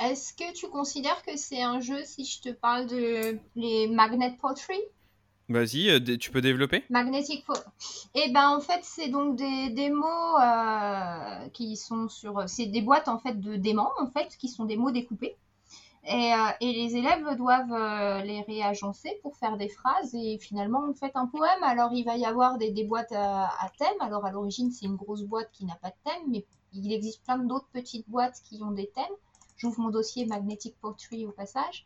[0.00, 4.36] Est-ce que tu considères que c'est un jeu si je te parle de les Magnet
[4.40, 4.80] Pottery?
[5.52, 7.52] Vas-y, euh, tu peux développer Magnetic Po-
[8.14, 12.80] Eh ben en fait c'est donc des, des mots euh, qui sont sur c'est des
[12.82, 15.36] boîtes en fait de d'aimants en fait qui sont des mots découpés.
[16.04, 20.94] Et, euh, et les élèves doivent les réagencer pour faire des phrases et finalement on
[20.94, 21.62] fait un poème.
[21.62, 24.00] Alors il va y avoir des, des boîtes à, à thème.
[24.00, 27.22] Alors à l'origine c'est une grosse boîte qui n'a pas de thème mais il existe
[27.22, 29.16] plein d'autres petites boîtes qui ont des thèmes.
[29.56, 31.84] J'ouvre mon dossier Magnetic Poetry au passage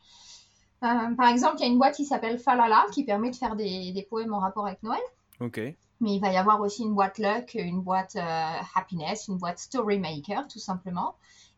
[0.84, 3.56] euh, par exemple, il y a une boîte qui s'appelle Falala qui permet de faire
[3.56, 5.00] des, des poèmes en rapport avec Noël.
[5.40, 5.58] Ok.
[6.00, 9.58] Mais il va y avoir aussi une boîte Luck, une boîte euh, Happiness, une boîte
[9.58, 11.14] Storymaker, tout simplement.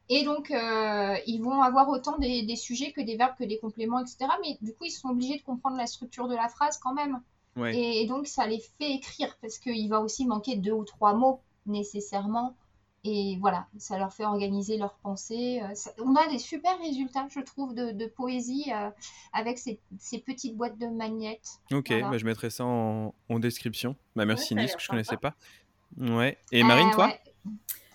[0.09, 3.59] Et donc, euh, ils vont avoir autant des, des sujets que des verbes, que des
[3.59, 4.19] compléments, etc.
[4.41, 7.21] Mais du coup, ils sont obligés de comprendre la structure de la phrase quand même.
[7.57, 7.77] Ouais.
[7.77, 11.15] Et, et donc, ça les fait écrire parce qu'il va aussi manquer deux ou trois
[11.15, 12.55] mots nécessairement.
[13.05, 15.61] Et voilà, ça leur fait organiser leurs pensées.
[15.63, 18.91] Euh, ça- on a des super résultats, je trouve, de, de poésie euh,
[19.33, 21.49] avec ces, ces petites boîtes de magnettes.
[21.73, 22.09] Ok, Voilà.
[22.09, 23.95] bah, je mettrai ça en, en description.
[24.17, 25.37] Bah, merci Ouais, Nice, que je connaissais sympa.
[25.97, 26.17] pas.
[26.17, 26.39] Ouais.
[26.53, 27.07] Et Marine, Euh, toi?
[27.07, 27.21] ouais.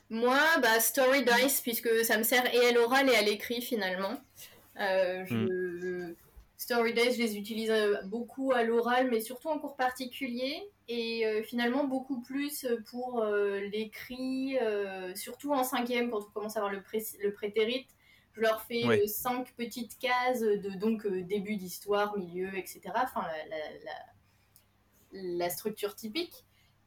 [0.10, 4.16] Moi, bah, Story Dice, puisque ça me sert et à l'oral et à l'écrit finalement.
[4.80, 6.14] Euh, je...
[6.58, 10.64] Story Days, je les utilise euh, beaucoup à l'oral, mais surtout en cours particulier.
[10.88, 16.56] Et euh, finalement, beaucoup plus pour euh, l'écrit, euh, surtout en cinquième, quand on commence
[16.56, 17.88] à avoir le, pré le prétérite.
[18.34, 22.82] Je leur fais euh, cinq petites cases de donc début d'histoire, milieu, etc.
[23.04, 24.14] Enfin, la, la- la-
[25.12, 26.46] la structure typique.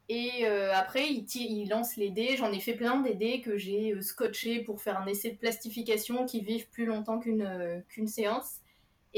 [0.09, 2.37] Et après, ils, lancent les dés.
[2.37, 6.27] J'en ai fait plein des dés que j'ai scotchés pour faire un essai de plastification
[6.27, 8.61] qui vivent plus longtemps qu'une qu'une séance.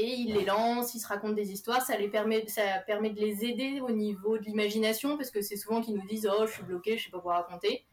[0.01, 1.81] Et ils les lancent, ils se racontent des histoires.
[1.85, 5.57] Ça, les permet, ça permet de les aider au niveau de l'imagination parce que c'est
[5.57, 7.83] souvent qu'ils nous disent Oh, je suis bloqué, je sais pas quoi raconter.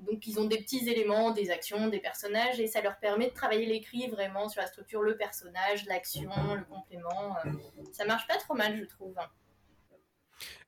[0.00, 3.34] Donc, ils ont des petits éléments, des actions, des personnages et ça leur permet de
[3.34, 7.36] travailler l'écrit vraiment sur la structure, le personnage, l'action, le complément.
[7.44, 7.50] euh.
[7.92, 9.14] Ça marche pas trop mal, je trouve.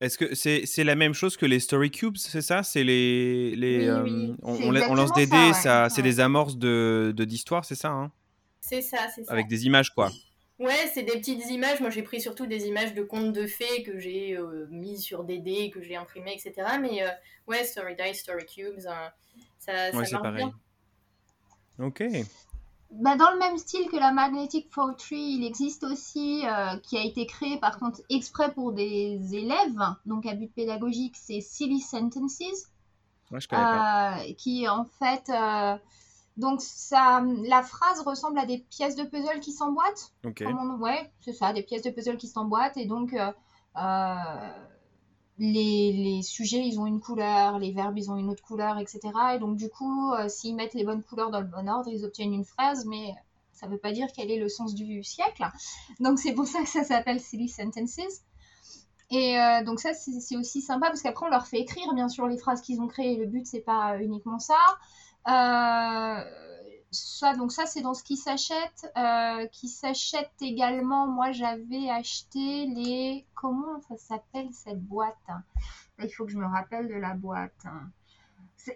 [0.02, 2.62] Est-ce que c'est c'est la même chose que les story cubes, c'est ça?
[2.62, 4.34] C'est les les Oui, euh, oui.
[4.42, 6.02] on, lance des dés, ça, c'est Ouais.
[6.02, 8.12] des amorces de de- d'histoire, c'est ça hein?
[8.60, 9.32] C'est ça, c'est ça.
[9.32, 10.10] Avec des images quoi.
[10.58, 11.80] Ouais, c'est des petites images.
[11.80, 15.24] Moi, j'ai pris surtout des images de contes de fées que j'ai euh, mis sur
[15.24, 16.78] des dés, que j'ai imprimés, etc.
[16.78, 17.10] Mais euh,
[17.48, 19.08] ouais, Story Dice, Story Cubes, euh,
[19.58, 20.34] ça, Ouais, ça c'est marche pareil.
[20.34, 20.60] bien.
[21.78, 22.02] Ok.
[22.90, 27.02] Bah, dans le même style que la Magnetic Poetry, il existe aussi, euh, qui a
[27.02, 32.38] été créé par contre exprès pour des élèves, donc à but pédagogique, c'est Silly Sentences,
[33.30, 33.84] Moi je connais pas.
[34.18, 35.76] euh, qui en fait, euh,
[36.36, 40.12] donc ça, la phrase ressemble à des pièces de puzzle qui s'emboîtent.
[40.24, 40.42] Ok.
[40.44, 43.30] Comme on- ouais, c'est ça, des pièces de puzzle qui s'emboîtent et donc euh,
[43.76, 44.14] euh,
[45.38, 49.00] les, les sujets ils ont une couleur, les verbes ils ont une autre couleur, etc.
[49.34, 52.04] Et donc du coup, euh, s'ils mettent les bonnes couleurs dans le bon ordre, ils
[52.04, 53.14] obtiennent une phrase, mais
[53.52, 55.44] ça veut pas dire quel est le sens du siècle.
[56.00, 57.98] Donc c'est pour ça que ça s'appelle Silly Sentences.
[59.10, 62.08] Et euh, donc ça c'est c'est aussi sympa parce qu'après on leur fait écrire bien
[62.08, 63.16] sûr les phrases qu'ils ont créées.
[63.16, 64.56] Le but c'est pas uniquement ça.
[65.28, 66.24] Euh,
[66.90, 68.92] ça donc ça c'est dans ce qui s'achète.
[68.96, 71.06] Euh, qui s'achète également.
[71.06, 75.16] Moi j'avais acheté les comment ça s'appelle cette boîte?
[75.98, 77.66] Il faut que je me rappelle de la boîte.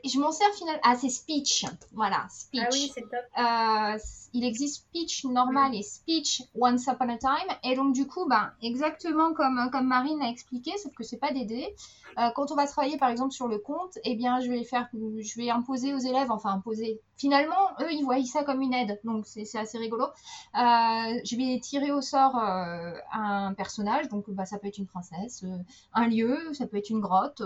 [0.04, 0.80] Je m'en sers finalement.
[0.84, 1.64] Ah, c'est Speech.
[1.92, 2.62] Voilà, Speech.
[2.64, 3.24] Ah oui, c'est top.
[3.38, 3.98] Euh,
[4.32, 7.56] il existe Speech normal et Speech Once Upon a Time.
[7.64, 11.32] Et donc, du coup, ben, exactement comme, comme Marine a expliqué, sauf que c'est pas
[11.32, 11.74] des dés.
[12.18, 14.88] Euh, quand on va travailler, par exemple, sur le compte, eh bien, je vais faire,
[14.92, 17.00] je vais imposer aux élèves, enfin, imposer.
[17.16, 19.00] Finalement, eux, ils voient ça comme une aide.
[19.04, 20.04] Donc, c'est assez rigolo.
[20.04, 20.08] Euh,
[20.54, 24.08] je vais tirer au sort euh, un personnage.
[24.08, 25.56] Donc, bah, ça peut être une princesse, euh,
[25.94, 27.42] un lieu, ça peut être une grotte,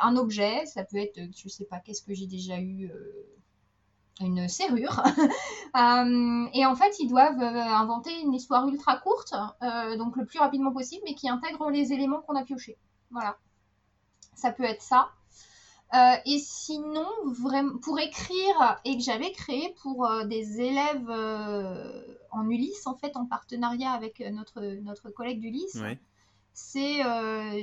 [0.00, 2.90] un objet, ça peut être, je sais pas, qu'est-ce que j'ai déjà eu.
[4.20, 5.02] une serrure.
[6.54, 9.34] Et en fait, ils doivent inventer une histoire ultra courte,
[9.98, 12.78] donc le plus rapidement possible, mais qui intègre les éléments qu'on a piochés.
[13.10, 13.36] Voilà.
[14.34, 15.10] Ça peut être ça.
[15.92, 17.06] Euh, et sinon,
[17.38, 22.96] vraiment, pour écrire, et que j'avais créé pour euh, des élèves euh, en Ulysse, en
[22.96, 25.78] fait, en partenariat avec notre, notre collègue d'Ulysse,
[26.56, 27.00] c'est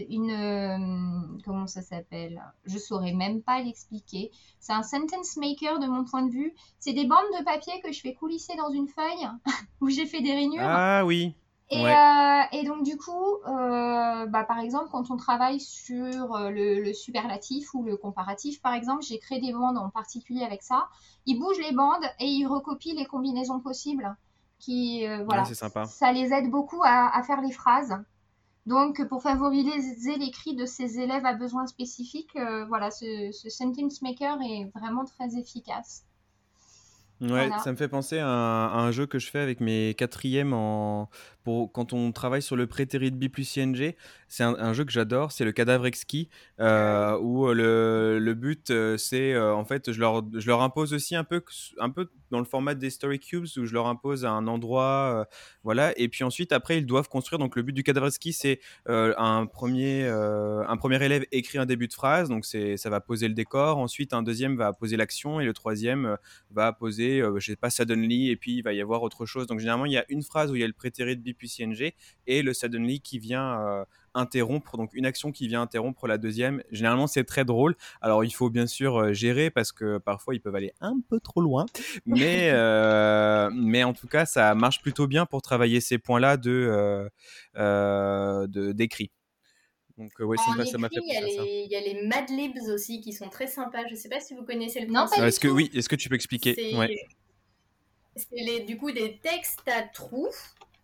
[0.09, 1.39] une.
[1.45, 2.41] comment ça s'appelle?
[2.65, 4.31] Je saurais même pas l'expliquer.
[4.59, 6.53] C'est un sentence maker de mon point de vue.
[6.79, 9.29] C'est des bandes de papier que je fais coulisser dans une feuille
[9.81, 10.63] où j'ai fait des rainures.
[10.63, 11.33] Ah oui.
[11.71, 11.93] Et, Ouais.
[11.95, 16.81] euh, et donc du coup, euh, bah, par exemple, quand on travaille sur euh, le,
[16.83, 20.89] le superlatif ou le comparatif, par exemple, j'ai créé des bandes en particulier avec ça.
[21.25, 24.15] Ils bougent les bandes et ils recopient les combinaisons possibles.
[24.59, 25.85] Qui, euh, voilà, Ouais, c'est sympa.
[25.85, 27.95] ça les aide beaucoup à, à faire les phrases.
[28.65, 34.39] Donc, pour favoriser l'écrit de ces élèves à besoins spécifiques, voilà, ce, ce sentence maker
[34.41, 36.03] est vraiment très efficace.
[37.21, 37.59] Ouais, Voilà.
[37.59, 40.53] ça me fait penser à un, à un jeu que je fais avec mes quatrièmes
[40.53, 41.07] en
[41.43, 43.93] pour quand on travaille sur le prétérit B plus ING.
[44.27, 46.29] C'est un, un jeu que j'adore, c'est le cadavre exquis
[46.59, 50.93] euh, où euh, le, le but euh, c'est en fait je leur je leur impose
[50.93, 51.43] aussi un peu
[51.79, 55.35] un peu dans le format des story cubes où je leur impose un endroit euh,
[55.63, 55.97] voilà.
[55.97, 57.39] Et puis ensuite après ils doivent construire.
[57.39, 61.87] Donc le but du cadavre exquis c'est un premier un premier élève écrit un début
[61.87, 62.29] de phrase.
[62.29, 63.77] Donc c'est ça va poser le décor.
[63.77, 66.17] Ensuite un deuxième va poser l'action et le troisième
[66.51, 69.47] va poser je sais pas suddenly et puis il va y avoir autre chose.
[69.47, 71.59] Donc généralement il y a une phrase où il y a le prétérit B plus
[71.59, 71.93] ING
[72.27, 76.63] et le suddenly qui vient euh, interrompre donc une action qui vient interrompre la deuxième.
[76.71, 77.75] Généralement c'est très drôle.
[78.01, 81.19] Alors il faut bien sûr euh, gérer parce que parfois ils peuvent aller un peu
[81.19, 81.65] trop loin.
[82.05, 86.37] Mais euh, mais en tout cas ça marche plutôt bien pour travailler ces points là
[86.37, 87.09] de euh,
[87.57, 89.11] euh, de d'écrit.
[89.97, 91.75] Donc ouais ça En m'a ça m'a fait écrit, il y, a les, il y
[91.75, 93.87] a les Mad Libs aussi qui sont très sympas.
[93.89, 96.15] Je sais pas si vous connaissez le Non, est-ce que oui est-ce que tu peux
[96.15, 96.55] expliquer?
[96.55, 96.89] C'est ouais
[98.15, 100.29] c'est les- du coup des textes à trous.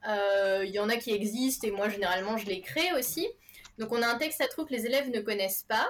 [0.07, 3.27] Euh, Il y en a qui existent et moi généralement je les crée aussi.
[3.77, 5.87] Donc on a un texte à trous que les élèves ne connaissent pas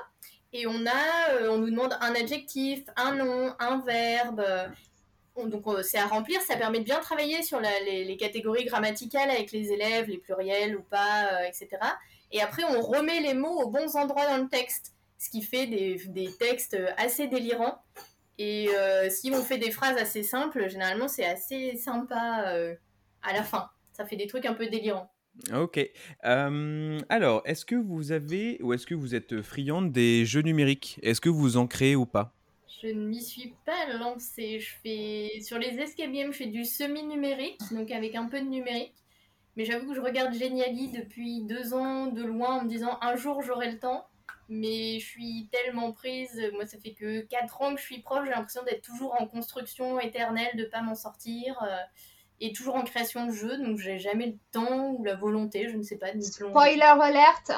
[0.53, 4.43] et on a, euh, on nous demande un adjectif, un nom, un verbe.
[5.35, 9.29] on- donc euh, c'est à remplir, ça permet de bien travailler sur les, catégories grammaticales
[9.29, 11.67] avec les élèves, les pluriels ou pas, etc.
[12.31, 15.67] Et après, on remet les mots aux bons endroits dans le texte, ce qui fait
[15.67, 17.77] des, textes assez délirants.
[18.39, 18.69] Et
[19.09, 22.65] si on fait des phrases assez simples, généralement c'est assez sympa
[23.21, 23.69] à la fin.
[23.97, 25.09] Ça fait des trucs un peu délirants.
[25.55, 25.79] Ok.
[26.23, 30.99] Euh, alors, est-ce que vous avez ou est-ce que vous êtes friande des jeux numériques?
[31.01, 32.31] Est-ce que vous en créez ou pas?
[32.79, 34.59] Je ne m'y suis pas lancée.
[34.59, 38.45] Je fais sur les escape games, je fais du semi-numérique, donc avec un peu de
[38.45, 38.93] numérique.
[39.55, 43.15] Mais j'avoue que je regarde Geniali depuis deux ans de loin en me disant un
[43.15, 44.05] jour j'aurai le temps.
[44.47, 46.39] Mais je suis tellement prise.
[46.53, 48.23] Moi, ça fait que quatre ans que je suis prof.
[48.25, 51.59] J'ai l'impression d'être toujours en construction éternelle, de pas m'en sortir.
[51.63, 51.77] euh,
[52.39, 53.57] et toujours en création de jeux.
[53.57, 56.51] Donc, j'ai jamais le temps ou la volonté, je ne sais pas, de m'y plonger.
[56.51, 57.51] Spoiler alerte,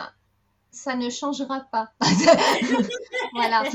[0.71, 1.91] ça ne changera pas.
[3.33, 3.63] voilà.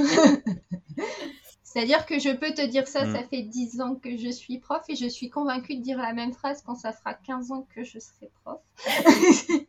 [1.62, 3.16] C'est-à-dire que je peux te dire ça, Mm.
[3.16, 6.12] ça fait 10 ans que je suis prof et je suis convaincue de dire la
[6.12, 8.60] même phrase quand ça fera 15 ans que je serai prof.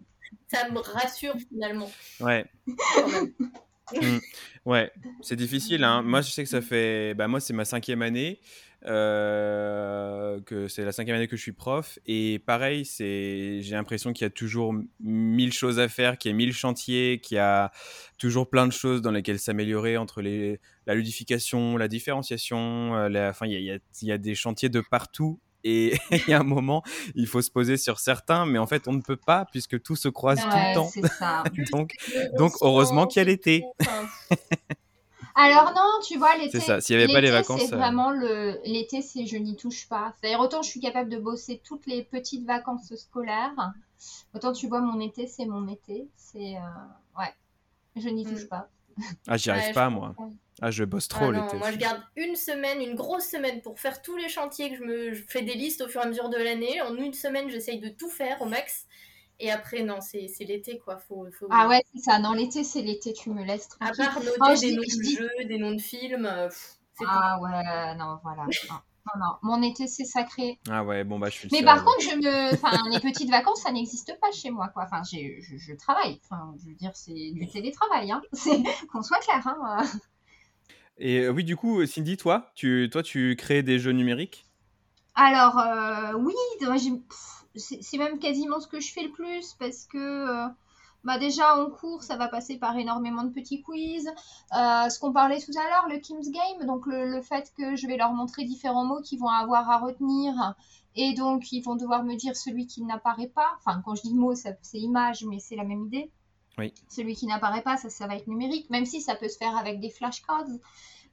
[0.54, 1.90] Ça me rassure finalement.
[2.20, 2.46] Ouais.
[3.92, 4.18] Mm.
[4.66, 5.84] Ouais, c'est difficile.
[5.84, 6.04] Hein.
[6.04, 7.16] Moi, je sais que ça fait.
[7.16, 8.40] Bah, moi, c'est ma cinquième année.
[8.86, 11.98] Euh, que c'est la cinquième année que je suis prof.
[12.06, 16.34] Et pareil, c'est, j'ai l'impression qu'il y a toujours mille choses à faire, qu'il y
[16.34, 17.72] a mille chantiers, qu'il y a
[18.18, 22.96] toujours plein de choses dans lesquelles s'améliorer entre les, la ludification, la différenciation.
[22.96, 25.40] euh, la, enfin, il y a, il y des chantiers de partout.
[25.68, 26.84] Et il y a un moment,
[27.16, 29.96] il faut se poser sur certains, mais en fait, on ne peut pas puisque tout
[29.96, 30.90] se croise tout le temps.
[31.18, 31.44] ça.
[31.72, 31.96] donc,
[32.38, 33.64] donc heureusement qu'il y a l'été.
[35.36, 37.74] Alors non, tu vois, l'été, C'est ça, s'il y avait pas les l'été, vacances, c'est
[37.74, 40.14] euh, vraiment le l'été, c'est je n'y touche pas.
[40.20, 43.74] C'est-à-dire autant je suis capable de bosser toutes les petites vacances scolaires,
[44.34, 47.34] autant tu vois mon été, c'est mon été, c'est euh, ouais,
[47.98, 48.50] je n'y touche Mm.
[48.50, 48.70] pas.
[49.28, 50.16] Ah, j'y arrive Ouais, pas, moi.
[50.16, 50.34] comprends.
[50.62, 51.58] Ah, je bosse Ah trop non, l'été.
[51.58, 54.84] moi je garde une semaine, une grosse semaine pour faire tous les chantiers que je
[54.84, 56.82] me je fais des listes au fur et à mesure de l'année.
[56.82, 58.88] En une semaine, j'essaye de tout faire au max.
[59.40, 60.98] Et après, non, c'est c'est l'été quoi.
[60.98, 61.48] Faut, faut...
[61.52, 62.20] Ah ouais, c'est ça.
[62.20, 64.06] Non, l'été, c'est l'été, tu me laisses À tranquille.
[64.06, 66.76] part noter Oh, des noms de dis- jeux, des noms de films, euh, pff,
[67.06, 68.44] Ah ouais, non, voilà.
[68.46, 68.76] Non,
[69.16, 69.36] non, non.
[69.44, 70.58] mon été, c'est sacré.
[70.70, 71.86] Ah ouais, bon, bah, je suis Mais par alors.
[71.86, 74.84] contre, je me, enfin, les petites vacances, ça n'existe pas chez moi, quoi.
[74.86, 76.20] Enfin, j'ai, je, je travaille.
[76.24, 78.22] Enfin, je veux dire, c'est du télétravail, hein.
[78.34, 79.84] C'est qu'on soit clair, hein.
[80.98, 84.46] Et euh, oui, du coup, Cindy, toi, tu, toi, tu crées des jeux numériques?
[85.16, 86.92] Alors, euh, oui, moi, j'ai-
[87.58, 90.48] c'est même quasiment ce que je fais le plus parce que euh,
[91.04, 94.08] bah déjà en cours, ça va passer par énormément de petits quiz.
[94.08, 97.76] Euh, ce qu'on parlait tout à l'heure, le Kim's Game, donc le, le fait que
[97.76, 100.56] je vais leur montrer différents mots qu'ils vont avoir à retenir
[100.96, 103.50] et donc ils vont devoir me dire celui qui n'apparaît pas.
[103.60, 106.10] Enfin, quand je dis mot, ça- c'est image, mais c'est la même idée.
[106.58, 106.74] Oui.
[106.90, 109.58] Celui qui n'apparaît pas, ça, ça va être numérique, même si ça peut se faire
[109.58, 110.48] avec des flashcards.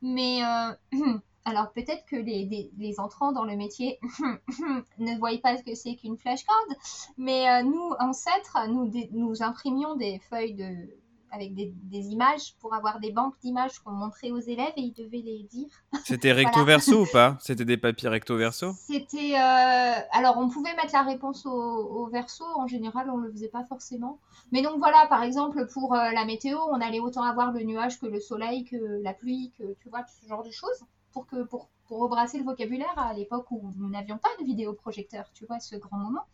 [0.00, 0.72] Mais euh,
[1.44, 3.98] alors peut-être que les, les- les entrants dans le métier
[4.98, 6.54] ne voient pas ce que c'est qu'une flashcard,
[7.16, 10.68] mais euh, nous, ancêtres, nous, nous imprimions des feuilles de,
[11.30, 14.92] avec des, des images pour avoir des banques d'images qu'on montrait aux élèves et ils
[14.92, 15.68] devaient les dire.
[16.04, 16.66] C'était recto Voilà.
[16.76, 17.38] verso ou pas?
[17.40, 18.72] C'était des papiers recto verso?
[18.74, 19.34] C'était.
[19.34, 22.44] euh, Alors, on pouvait mettre la réponse au, au verso.
[22.56, 24.18] En général, on le faisait pas forcément.
[24.50, 27.98] Mais donc, voilà, par exemple, pour euh, la météo, on allait autant avoir le nuage
[27.98, 30.84] que le soleil, que la pluie, que tu vois, ce genre de choses.
[31.12, 35.30] Pour, que, pour, pour rebrasser le vocabulaire à l'époque où nous n'avions pas de vidéoprojecteur,
[35.34, 36.24] tu vois, ce grand moment.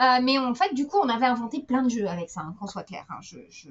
[0.00, 2.54] Euh, mais en fait, du coup, on avait inventé plein de jeux avec ça, hein,
[2.58, 3.04] qu'on soit clair.
[3.10, 3.70] hein, je, je-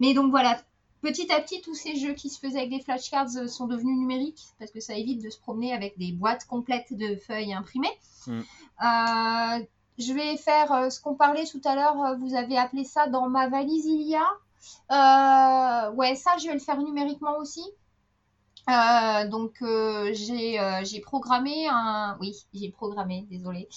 [0.00, 0.60] Mais donc, voilà,
[1.02, 3.94] Petit à petit, tous ces jeux qui se faisaient avec des flashcards euh, sont devenus
[3.98, 7.92] numériques parce que ça évite de se promener avec des boîtes complètes de feuilles imprimées.
[8.26, 8.40] Mm.
[8.40, 9.64] Euh,
[9.98, 12.16] je vais faire ce qu'on parlait tout à l'heure.
[12.20, 15.88] Vous avez appelé ça dans ma valise il y a.
[15.88, 17.62] Euh, ouais, ça, je vais le faire numériquement aussi.
[18.68, 23.68] Euh, donc euh, j'ai euh, j'ai programmé un oui j'ai programmé désolé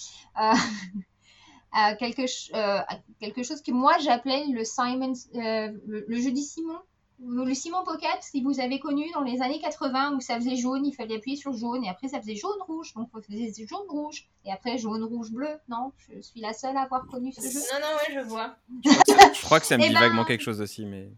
[0.42, 0.54] euh,
[1.78, 2.80] euh, quelque, ch- euh,
[3.20, 6.78] quelque chose que moi j'appelais le Simon euh, le, le jeu du Simon
[7.20, 10.86] le Simon Pocket, si vous avez connu dans les années 80 où ça faisait jaune,
[10.86, 13.90] il fallait appuyer sur jaune et après ça faisait jaune rouge, donc on faisait jaune
[13.90, 15.50] rouge et après jaune rouge bleu.
[15.68, 17.60] Non, je suis la seule à avoir connu ce jeu.
[17.74, 18.56] Non, non, ouais, je vois.
[18.86, 21.10] Je crois que ça me Eh dit ben- vaguement quelque chose aussi, mais.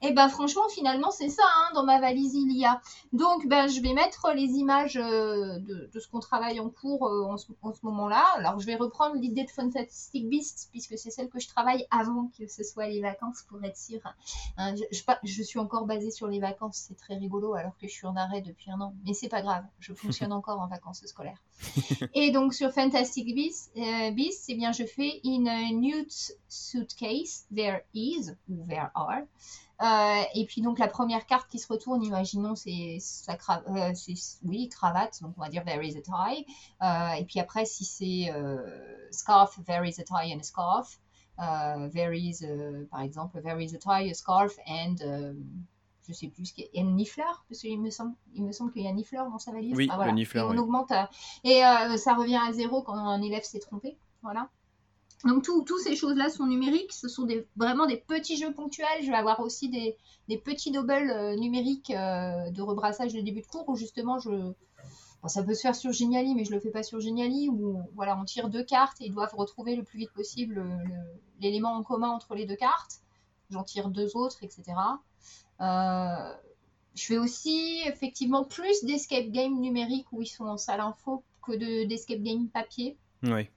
[0.00, 2.80] Et ben franchement, finalement, c'est ça, hein, dans ma valise, il y a.
[3.12, 7.06] Donc, ben, je vais mettre les images euh, de, de ce qu'on travaille en cours
[7.06, 8.24] euh, en ce, en ce moment-là.
[8.36, 12.30] Alors, je vais reprendre l'idée de Fantastic Beasts, puisque c'est celle que je travaille avant
[12.38, 14.00] que ce soit les vacances, pour être sûre.
[14.56, 17.76] Hein, je, je, pas- je suis encore basée sur les vacances, c'est très rigolo, alors
[17.78, 18.94] que je suis en arrêt depuis un an.
[19.04, 21.42] Mais c'est pas grave, je fonctionne encore en vacances scolaires.
[22.14, 26.10] Et donc, sur Fantastic Beasts, euh, Beasts eh bien, je fais in a nude
[26.48, 29.22] suitcase, there is, ou there are,
[29.80, 33.92] Euh, et puis donc la première carte qui se retourne, imaginons c'est sa cra- euh,
[34.44, 36.44] oui cravate, donc on va dire there is a tie.
[36.82, 38.58] Euh, et puis après si c'est euh,
[39.12, 40.98] scarf, there is a tie and a scarf.
[41.92, 42.44] There is,
[42.90, 44.96] par exemple, there is a tie, a scarf and
[46.08, 48.72] je sais plus ce qu'il y a, nifleur, parce qu'il me semble, il me semble
[48.72, 49.76] qu'il y a nifleur dans sa valise.
[49.76, 50.10] Oui, Ah, voilà.
[50.10, 50.58] le nifleur, Et on oui.
[50.58, 50.92] augmente
[51.44, 51.60] et
[51.98, 53.96] ça revient à zéro quand un élève s'est trompé.
[54.22, 54.48] Voilà.
[55.24, 59.02] Donc tout- toutes ces choses-là sont numériques, ce sont des, vraiment des petits jeux ponctuels.
[59.02, 59.96] Je vais avoir aussi des,
[60.28, 64.30] des petits doubles euh, numériques euh, de rebrassage de début de cours où justement je...
[64.30, 67.80] bon, ça peut se faire sur Geniali, mais je le fais pas sur Geniali, où
[67.96, 71.20] voilà, on tire deux cartes et ils doivent retrouver le plus vite possible le- le-
[71.40, 73.00] l'élément en commun entre les deux cartes.
[73.50, 74.62] J'en tire deux autres, etc.
[75.60, 76.32] Euh,
[76.94, 81.52] je fais aussi effectivement plus d'escape game numériques où ils sont en salle info que
[81.52, 82.96] de- d'escape game papier.
[83.24, 83.48] Oui.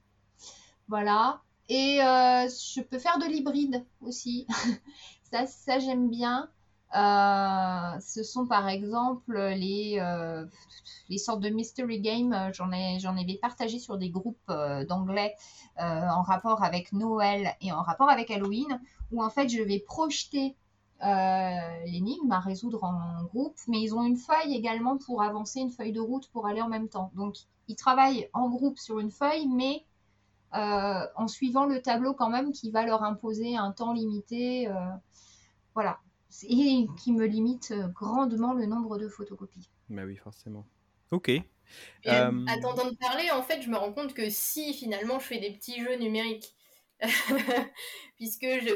[0.88, 1.40] Voilà.
[1.68, 4.46] Et euh, je peux faire de l'hybride aussi.
[5.32, 6.48] ça, ça j'aime bien.
[6.94, 10.44] Euh, ce sont par exemple les, euh,
[11.08, 12.50] les sortes de mystery games.
[12.52, 14.52] J'en ai, j'en avais partagé sur des groupes
[14.88, 15.34] d'anglais
[15.78, 18.78] en rapport avec Noël et en rapport avec Halloween,
[19.10, 20.54] où en fait je vais projeter
[21.86, 25.92] l'énigme à résoudre en groupe, mais ils ont une feuille également pour avancer, une feuille
[25.92, 27.10] de route pour aller en même temps.
[27.14, 27.36] Donc
[27.68, 29.84] ils travaillent en groupe sur une feuille, mais
[30.54, 34.68] euh, en suivant le tableau quand même qui va leur imposer un temps limité.
[34.68, 34.74] euh,
[35.74, 35.98] voilà.
[36.48, 39.68] Et qui me limite euh, grandement le nombre de photocopies.
[39.90, 40.66] Bah oui, forcément.
[41.10, 41.28] Ok.
[41.28, 45.38] Euh, Attendant de parler, en fait, je me rends compte que si finalement je fais
[45.38, 46.54] des petits jeux numériques,
[48.16, 48.74] puisque je,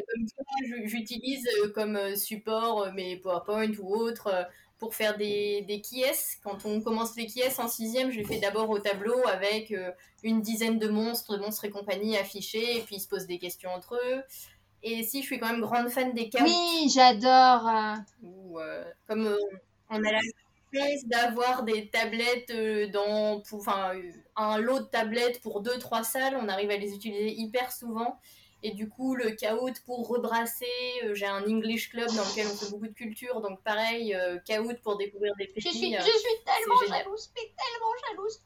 [0.85, 4.43] j'utilise comme support mes PowerPoint ou autres euh,
[4.79, 6.05] pour faire des, des quies.
[6.45, 9.91] Quand on commence les quies en sixième, je les fais d'abord au tableau avec euh,
[10.22, 13.70] une dizaine de monstres, monstres et compagnie affichés, et puis ils se posent des questions
[13.70, 14.22] entre eux.
[14.83, 17.66] Et si je suis quand même grande fan des chaos, Oui, j'adore.
[17.68, 19.37] euh, où, euh, comme euh,
[19.91, 22.53] on a la chance d'avoir des tablettes
[22.93, 23.93] dans, enfin,
[24.37, 28.18] un lot de tablettes pour deux trois salles, on arrive à les utiliser hyper souvent.
[28.62, 30.66] Et du coup, le Kahoot pour rebrasser,
[31.04, 34.38] euh, j'ai un English club dans lequel on fait beaucoup de culture, donc pareil, euh,
[34.46, 35.74] Kahoot pour découvrir des Je pays.
[35.74, 38.40] suis, euh, je suis tellement jalouse, mais tellement jalouse.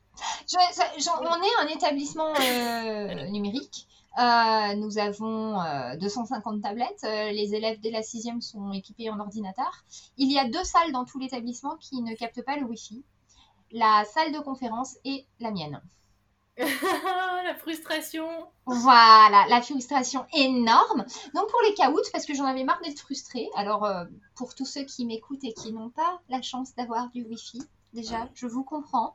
[0.49, 3.87] Je- ça- j'en- on est un établissement euh, numérique.
[4.19, 7.05] Euh, nous avons euh, 250 tablettes.
[7.05, 9.85] Euh, les élèves dès la sixième sont équipés en ordinateur.
[10.19, 13.05] Il y a deux salles dans tout l'établissement qui ne captent pas le Wi-Fi.
[13.71, 15.81] La salle de conférence et la mienne.
[17.45, 18.27] la frustration.
[18.67, 21.05] Voilà, la frustration énorme.
[21.35, 23.49] Donc pour les caouts, parce que j'en avais marre d'être frustrée.
[23.57, 24.05] Alors euh,
[24.35, 28.29] pour tous ceux qui m'écoutent et qui n'ont pas la chance d'avoir du Wi-Fi, déjà,
[28.35, 29.15] je vous comprends.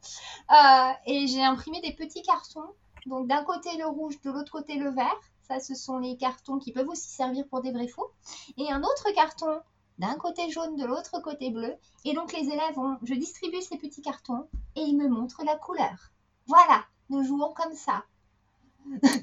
[0.51, 2.73] Euh, et j'ai imprimé des petits cartons.
[3.05, 5.19] Donc d'un côté le rouge, de l'autre côté le vert.
[5.47, 8.11] Ça, ce sont les cartons qui peuvent aussi servir pour des vrais faux.
[8.57, 9.61] Et un autre carton
[9.97, 11.75] d'un côté jaune, de l'autre côté bleu.
[12.03, 15.55] Et donc les élèves ont, je distribue ces petits cartons et ils me montrent la
[15.55, 16.11] couleur.
[16.47, 18.03] Voilà, nous jouons comme ça.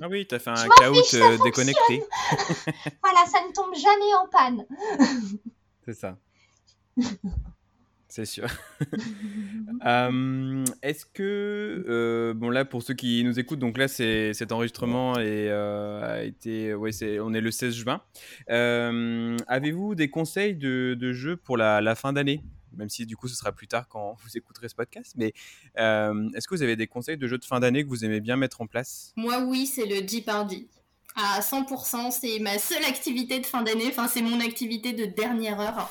[0.00, 2.02] Ah oui, t'as fait un caout euh, déconnecté.
[3.02, 4.66] Voilà, ça ne tombe jamais en panne.
[5.84, 6.16] C'est ça.
[8.08, 8.46] C'est sûr.
[9.86, 15.18] Euh, Est-ce que, euh, bon là pour ceux qui nous écoutent, donc là cet enregistrement
[15.18, 18.02] est, euh, a été, ouais c'est, on est le 16 juin.
[18.48, 22.44] Avez-vous des conseils de, de jeux pour la, la fin d'année?
[22.76, 25.32] Même si du coup ce sera plus tard quand vous écouterez ce podcast, mais
[25.78, 28.20] euh, est-ce que vous avez des conseils de jeux de fin d'année que vous aimez
[28.20, 29.12] bien mettre en place?
[29.16, 30.68] Moi, oui, c'est le Jeopardy.
[31.14, 33.86] À 100%, c'est ma seule activité de fin d'année.
[33.88, 35.90] Enfin, c'est mon activité de dernière heure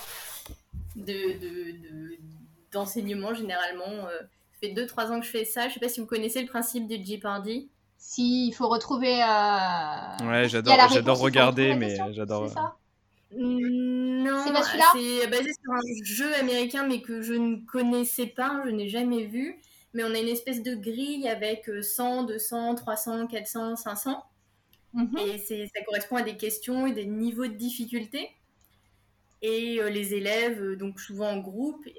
[0.96, 2.18] de, de- de-
[2.72, 3.86] d'enseignement, généralement.
[4.08, 4.20] Euh,
[4.62, 5.68] Ça fait 2-3 ans que je fais ça.
[5.70, 7.70] Je sais pas si vous connaissez le principe du Jeopardy.
[8.00, 9.22] Si, il faut retrouver.
[9.22, 12.78] euh, Ouais, j'adore, regarder, mais question, j'adore.
[13.34, 14.44] Non,
[14.94, 19.26] C'est basé sur un jeu américain, mais que je ne connaissais pas, je n'ai jamais
[19.26, 19.60] vu.
[19.94, 24.24] Mais on a une espèce de grille avec euh, 100, 200, 300, 400, 500.
[24.94, 25.18] Mhm.
[25.18, 28.30] Et c'est, ça correspond à des questions et des niveaux de difficulté.
[29.42, 31.92] Et euh, les élèves, euh, donc souvent en groupe, euh,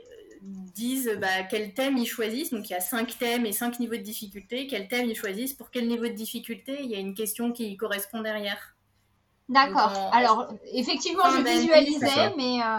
[0.42, 2.50] disent bah, quel thème ils choisissent.
[2.50, 4.66] Donc il y a cinq thèmes et cinq niveaux de difficulté.
[4.66, 6.78] Quel thème ils choisissent, pour quel niveau de difficulté?
[6.82, 8.76] Il y a une question qui correspond derrière.
[9.53, 9.92] D'accord.
[10.12, 12.78] Alors, effectivement, je visualisais, c'est mais, euh,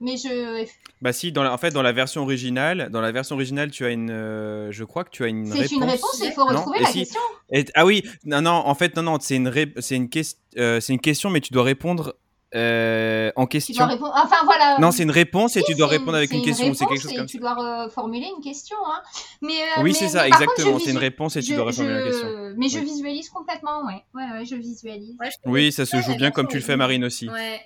[0.00, 0.66] mais je.
[1.00, 3.84] Bah si, dans la- en fait, dans la version originale, dans la version originale, tu
[3.84, 5.72] as une, euh, je crois que tu as une C'est réponse.
[5.72, 6.98] une réponse et il faut retrouver et la si.
[7.00, 7.20] question.
[7.50, 10.36] Et- ah oui, non, non, en fait, non, non, c'est une, ré- c'est une, ques-
[10.58, 12.14] euh, c'est une question, mais tu dois répondre
[12.54, 13.86] euh, en Tu dois question.
[13.86, 14.12] répondre.
[14.14, 14.78] Enfin, voilà.
[14.78, 16.72] Non, c'est une réponse et Si, tu dois répondre avec une question.
[16.74, 17.54] C'est quelque chose comme tu ça.
[17.54, 18.76] dois euh, formuler une question.
[18.86, 19.00] Hein.
[19.40, 20.78] Mais, euh, Oui, c'est ça, mais par contre, exactement.
[20.78, 22.54] je C'est une réponse et tu je- dois répondre à la je- question.
[22.56, 24.02] Mais je visualise complètement, ouais.
[24.14, 25.16] Ouais, ouais, je visualise.
[25.46, 27.28] Oui, ça se joue bien comme tu le fais, Marine aussi.
[27.28, 27.60] Ouais.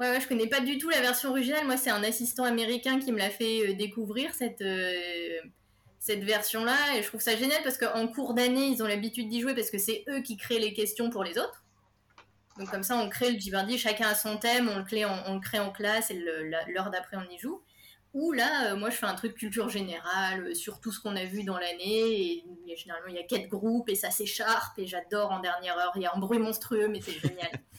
[0.00, 1.66] Ouais, ouais, je connais pas du tout la version originale.
[1.66, 4.92] Moi, c'est un assistant américain qui me l'a fait euh, découvrir cette, euh,
[5.98, 6.76] cette version-là.
[6.96, 9.70] Et je trouve ça génial parce qu'en cours d'année, ils ont l'habitude d'y jouer parce
[9.70, 11.64] que c'est eux qui créent les questions pour les autres.
[12.58, 15.40] Donc, comme ça, on crée le Jeopardy, chacun a son thème, on le, crée on
[15.40, 16.18] crée en classe et
[16.68, 17.62] l'heure d'après, on y joue.
[18.14, 21.14] Ou là, euh, moi, je fais un truc culture générale euh, sur tout ce qu'on
[21.14, 22.10] a vu dans l'année.
[22.20, 24.78] Et, et généralement, il y a quatre groupes et ça s'écharpe.
[24.78, 25.92] Et j'adore en dernière heure.
[25.94, 27.50] Il y a un bruit monstrueux, mais c'est génial.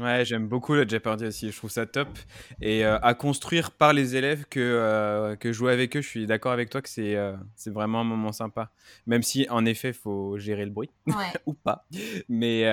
[0.00, 2.08] Ouais, j'aime beaucoup le Jeopardy aussi, je trouve ça top.
[2.60, 6.26] Et euh, à construire par les élèves que, euh, que jouer avec eux, je suis
[6.26, 8.70] d'accord avec toi que c'est euh, c'est vraiment un moment sympa.
[9.06, 11.14] Même si, en effet, il faut gérer le bruit, Ouais.
[11.46, 11.86] ou pas.
[12.28, 12.64] Mais,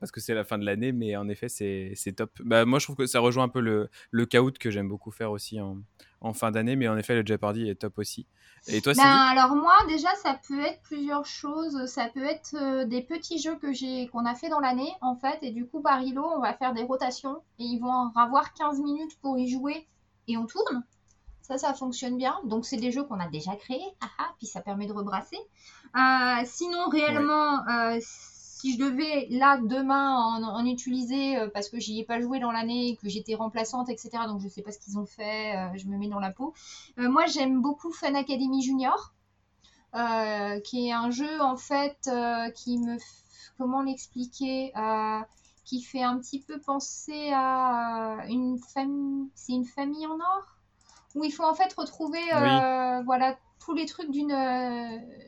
[0.00, 2.30] parce que c'est la fin de l'année, mais en effet, c'est c'est top.
[2.44, 5.10] Bah, moi, je trouve que ça rejoint un peu le, le caout que j'aime beaucoup
[5.10, 5.78] faire aussi en,
[6.20, 8.26] en fin d'année, mais en effet, le Jeopardy est top aussi.
[8.66, 12.84] Et toi, Ben, alors moi déjà ça peut être plusieurs choses, ça peut être euh,
[12.84, 15.80] des petits jeux que j'ai qu'on a fait dans l'année en fait et du coup
[15.80, 19.48] par îlot on va faire des rotations et ils vont avoir 15 minutes pour y
[19.48, 19.86] jouer
[20.26, 20.82] et on tourne.
[21.40, 22.36] Ça ça fonctionne bien.
[22.44, 25.38] Donc c'est des jeux qu'on a déjà créés, ah, ah, puis ça permet de rebrasser.
[25.96, 27.98] Euh, sinon réellement euh,
[28.58, 32.40] si je devais là demain en, en utiliser euh, parce que j'y ai pas joué
[32.40, 34.10] dans l'année, que j'étais remplaçante etc.
[34.26, 36.52] Donc je sais pas ce qu'ils ont fait, euh, je me mets dans la peau.
[36.98, 39.14] Euh, moi, j'aime beaucoup Fun Academy Junior,
[40.64, 42.10] qui est un jeu en fait
[42.56, 42.96] qui me,
[43.58, 44.72] comment l'expliquer,
[45.64, 50.58] qui fait un petit peu penser à une famille, c'est une famille en or,
[51.14, 52.20] où il faut en fait retrouver,
[53.04, 54.34] voilà, tous les trucs d'une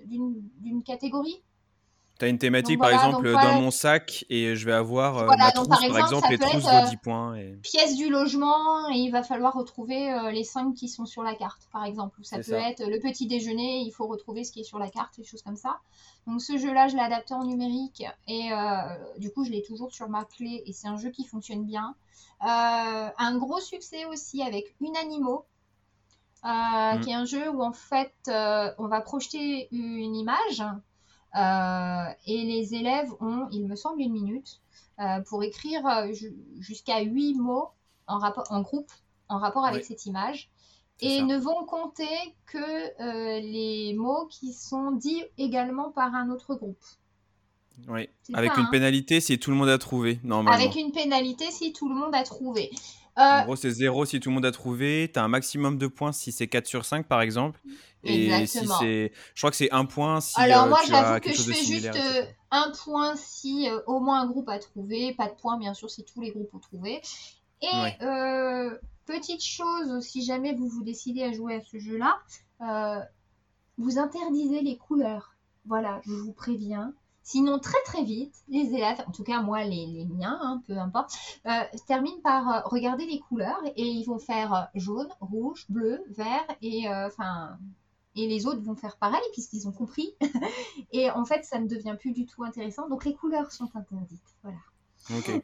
[0.07, 0.83] d'une d'une
[2.21, 2.29] catégorie.
[2.29, 5.19] T'as une thématique, Donc par voilà, exemple, donc dans mon sac, et je vais avoir
[5.19, 7.35] euh, Voilà, ma donc trousse, par par exemple, les trousses être, vaut euh, 10 points.
[7.37, 7.59] Et...
[7.63, 11.35] pièces du logement et il va falloir retrouver euh, les cinq qui sont sur la
[11.35, 12.21] carte, par exemple.
[12.21, 12.69] Ou ça peut ça.
[12.71, 15.43] être le petit déjeuner, il faut retrouver ce qui est sur la carte, des choses
[15.43, 15.79] comme ça.
[16.27, 19.93] Donc ce jeu-là, je l'ai adapté en numérique et euh, du coup, je l'ai toujours
[19.93, 21.95] sur ma clé et c'est un jeu qui fonctionne bien.
[22.41, 25.45] Un gros succès aussi avec Unanimo.
[26.45, 26.49] euh,
[26.97, 27.01] Mm.
[27.01, 28.15] qui est un jeu où en fait
[28.79, 30.63] on va projeter une image
[31.35, 34.61] et les élèves ont, il me semble, une minute
[35.01, 37.69] euh, pour écrire euh, ju- jusqu'à 8 mots
[38.07, 38.91] en, rapport, en groupe
[39.29, 39.87] en rapport avec Oui.
[39.87, 40.51] cette image
[41.01, 41.25] et ça.
[41.25, 42.09] ne vont compter
[42.47, 46.83] que euh, les mots qui sont dits également par un autre groupe.
[47.89, 48.09] Oui.
[48.35, 48.69] Avec ça, une hein.
[48.71, 50.61] pénalité si tout le monde a trouvé, normalement.
[50.63, 52.71] Avec une pénalité si tout le monde a trouvé.
[53.21, 55.11] Euh, En gros, c'est 0 si tout le monde a trouvé.
[55.13, 57.61] Tu as un maximum de points si c'est 4 sur 5, par exemple.
[58.03, 58.79] Et si Exactement.
[58.79, 59.13] c'est.
[59.35, 61.65] Je crois que c'est 1 point si Alors euh, moi, j'avoue que je fais juste
[61.65, 61.95] similaire.
[61.97, 62.35] euh, etc.
[62.51, 65.91] un point si euh, au moins un groupe a trouvé, pas de point bien sûr
[65.91, 67.03] si tous les groupes ont trouvé.
[67.63, 67.97] Et Ouais.
[68.01, 72.19] euh, petite chose, si jamais vous vous décidez à jouer à ce jeu-là,
[72.63, 73.01] euh,
[73.77, 75.35] vous interdisez les couleurs.
[75.67, 76.95] Voilà, je vous préviens.
[77.31, 80.77] Sinon, très très vite, les élèves, en tout cas moi, les, les miens, hein, peu
[80.77, 81.13] importe,
[81.47, 86.03] euh, terminent par euh, regarder les couleurs et ils vont faire euh, jaune, rouge, bleu,
[86.09, 87.57] vert et enfin
[88.17, 90.13] et les autres vont faire pareil puisqu'ils ont compris.
[90.93, 92.89] et en fait, ça ne devient plus du tout intéressant.
[92.89, 94.35] Donc les couleurs sont interdites.
[94.43, 94.59] Voilà.
[95.17, 95.41] Ok.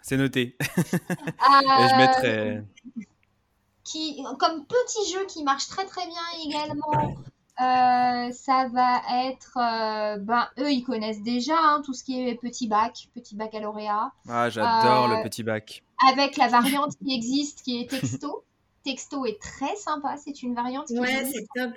[0.00, 0.56] C'est noté.
[0.60, 2.64] Euh, Et je mettrai.
[3.82, 7.16] qui, comme petit jeu qui marche très très bien également,
[7.60, 12.34] euh, ça va être, euh, ben eux ils connaissent déjà hein, tout ce qui est
[12.36, 15.82] petit bac, petit baccalauréat, Ah, j'adore Euh, le petit bac.
[16.10, 18.44] avec la variante qui existe qui est texto.
[18.84, 21.46] Texto est très sympa, c'est une variante qui Ouais, existe.
[21.54, 21.74] c'est top.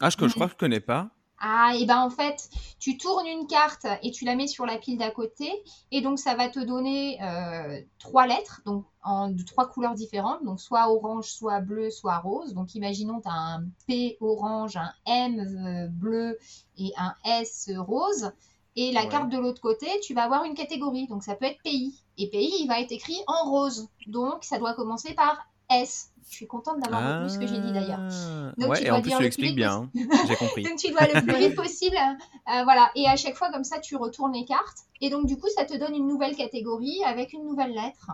[0.00, 1.10] Ah, je, je crois que je connais pas.
[1.38, 2.48] Ah, et ben en fait,
[2.80, 5.50] tu tournes une carte et tu la mets sur la pile d'à côté,
[5.90, 10.44] et donc ça va te donner euh, trois lettres, donc en de trois couleurs différentes,
[10.44, 12.54] donc soit orange, soit bleu, soit rose.
[12.54, 16.38] Donc imaginons tu as un P orange, un M euh, bleu
[16.78, 18.32] et un S rose.
[18.76, 19.08] Et la Ouais.
[19.08, 22.02] carte de l'autre côté, tu vas avoir une catégorie, donc ça peut être pays.
[22.18, 25.38] Et pays, il va être écrit en rose, donc ça doit commencer par
[25.70, 26.10] S.
[26.28, 27.98] Je suis contente d'avoir retenu ce que j'ai dit d'ailleurs.
[28.00, 29.90] Ah, Donc, ouais, tu et dois en plus, tu le l'expliques bien.
[30.28, 30.62] J'ai compris.
[30.70, 31.96] donc tu dois le plus vite possible.
[31.96, 32.90] euh, voilà.
[32.94, 34.78] Et à chaque fois, comme ça, tu retournes les cartes.
[35.00, 38.12] Et donc, du coup, ça te donne une nouvelle catégorie avec une nouvelle lettre.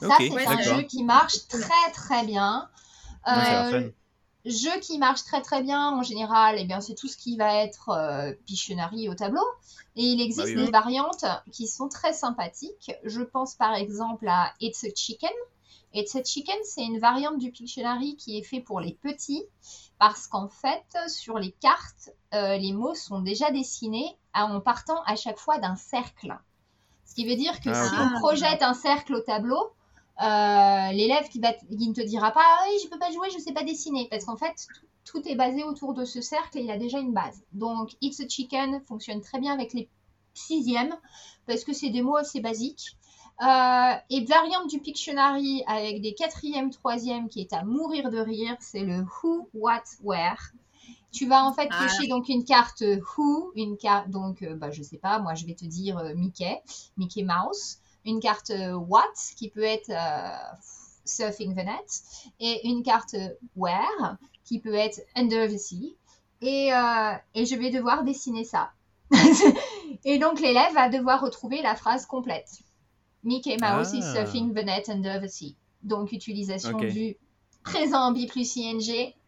[0.00, 2.68] Ça, c'est un jeu qui marche très, très bien.
[3.28, 3.90] Euh,
[4.44, 7.56] jeu qui marche très très bien en général, eh bien c'est tout ce qui va
[7.56, 9.44] être euh, Pictionary au tableau.
[9.96, 10.70] Et il existe Bah oui, des oui.
[10.70, 12.92] variantes qui sont très sympathiques.
[13.04, 15.30] Je pense par exemple à It's a Chicken.
[15.92, 19.42] It's a Chicken, c'est une variante du Pictionary qui est fait pour les petits
[19.98, 25.16] parce qu'en fait, sur les cartes, euh, les mots sont déjà dessinés en partant à
[25.16, 26.38] chaque fois d'un cercle.
[27.04, 29.72] Ce qui veut dire que Ah, si on projette un cercle au tableau,
[30.20, 33.52] euh, l'élève qui, ne te dira pas ah oui je peux pas jouer je sais
[33.52, 34.66] pas dessiner parce qu'en fait
[35.04, 38.20] tout, est basé autour de ce cercle et il a déjà une base donc It's
[38.20, 39.88] a Chicken fonctionne très bien avec les
[40.34, 40.94] sixièmes
[41.46, 42.96] parce que c'est des mots assez basiques
[43.42, 48.54] Euh, et variante du Pictionary avec des quatrième, troisième qui est à mourir de rire,
[48.60, 50.52] c'est le Who, What, Where.
[51.10, 51.86] Tu vas en fait Ah.
[51.86, 55.46] piocher donc une carte Who, une carte donc euh, bah, je sais pas, moi je
[55.46, 56.62] vais te dire euh, Mickey,
[56.98, 60.56] Mickey Mouse, une carte euh, What qui peut être euh,
[61.04, 62.02] Surfing the Net
[62.40, 63.14] et une carte
[63.56, 65.96] Where qui peut être Under the Sea
[66.42, 68.70] et, euh, et je vais devoir dessiner ça.
[70.04, 72.48] et donc l'élève va devoir retrouver la phrase complète.
[73.24, 74.14] Mickey Mouse is Ah.
[74.24, 75.56] surfing the net under the sea.
[75.82, 77.16] Donc utilisation du
[77.62, 78.80] présent bi plus ing.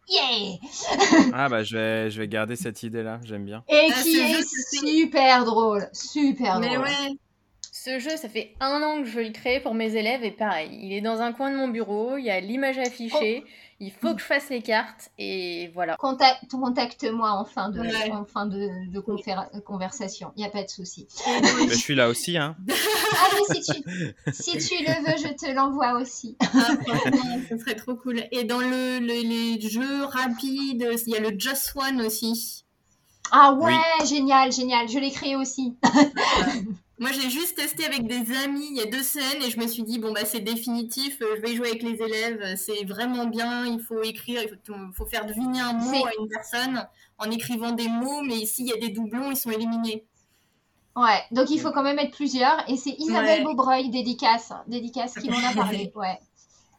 [0.09, 0.57] Yeah
[1.33, 3.63] Ah bah je vais, je vais garder cette idée-là, j'aime bien.
[3.69, 6.87] Et Ah, qui est super drôle, super Mais drôle.
[6.87, 7.09] ouais,
[7.83, 10.31] ce jeu, ça fait un an que je veux le créer pour mes élèves et
[10.31, 13.43] pareil, il est dans un coin de mon bureau, il y a l'image affichée,
[13.81, 15.95] il faut que je fasse les cartes et voilà.
[15.97, 18.11] Contact- Contacte-moi en fin de, Ouais.
[18.11, 18.69] en fin de,
[19.59, 21.07] conversation, il n'y a pas de souci.
[21.69, 22.55] Je suis là aussi, hein.
[23.15, 23.81] Ah mais si tu,
[24.33, 26.35] si tu le veux, je te l'envoie aussi.
[26.41, 26.47] Ah,
[27.49, 28.23] ce serait trop cool.
[28.31, 32.63] Et dans le, le- les jeux rapides, il y a le Just One aussi.
[33.31, 33.73] Ah ouais,
[34.05, 35.75] génial, génial, je l'ai créé aussi.
[36.99, 39.67] Moi, j'ai juste testé avec des amis il y a deux semaines et je me
[39.67, 42.53] suis dit, bon, bah, c'est définitif, euh, je vais y jouer avec les élèves, euh,
[42.55, 46.29] c'est vraiment bien, il faut écrire, il faut, faut faire deviner un mot à une
[46.29, 46.87] personne
[47.17, 50.05] en écrivant des mots, mais s'il y a des doublons, ils sont éliminés.
[50.95, 52.69] Ouais, donc il faut quand même être plusieurs.
[52.69, 53.43] Et c'est Isabelle Ouais.
[53.43, 55.91] Beaubreuil, dédicace, dédicace qui m'en a parlé.
[55.95, 56.19] Ouais.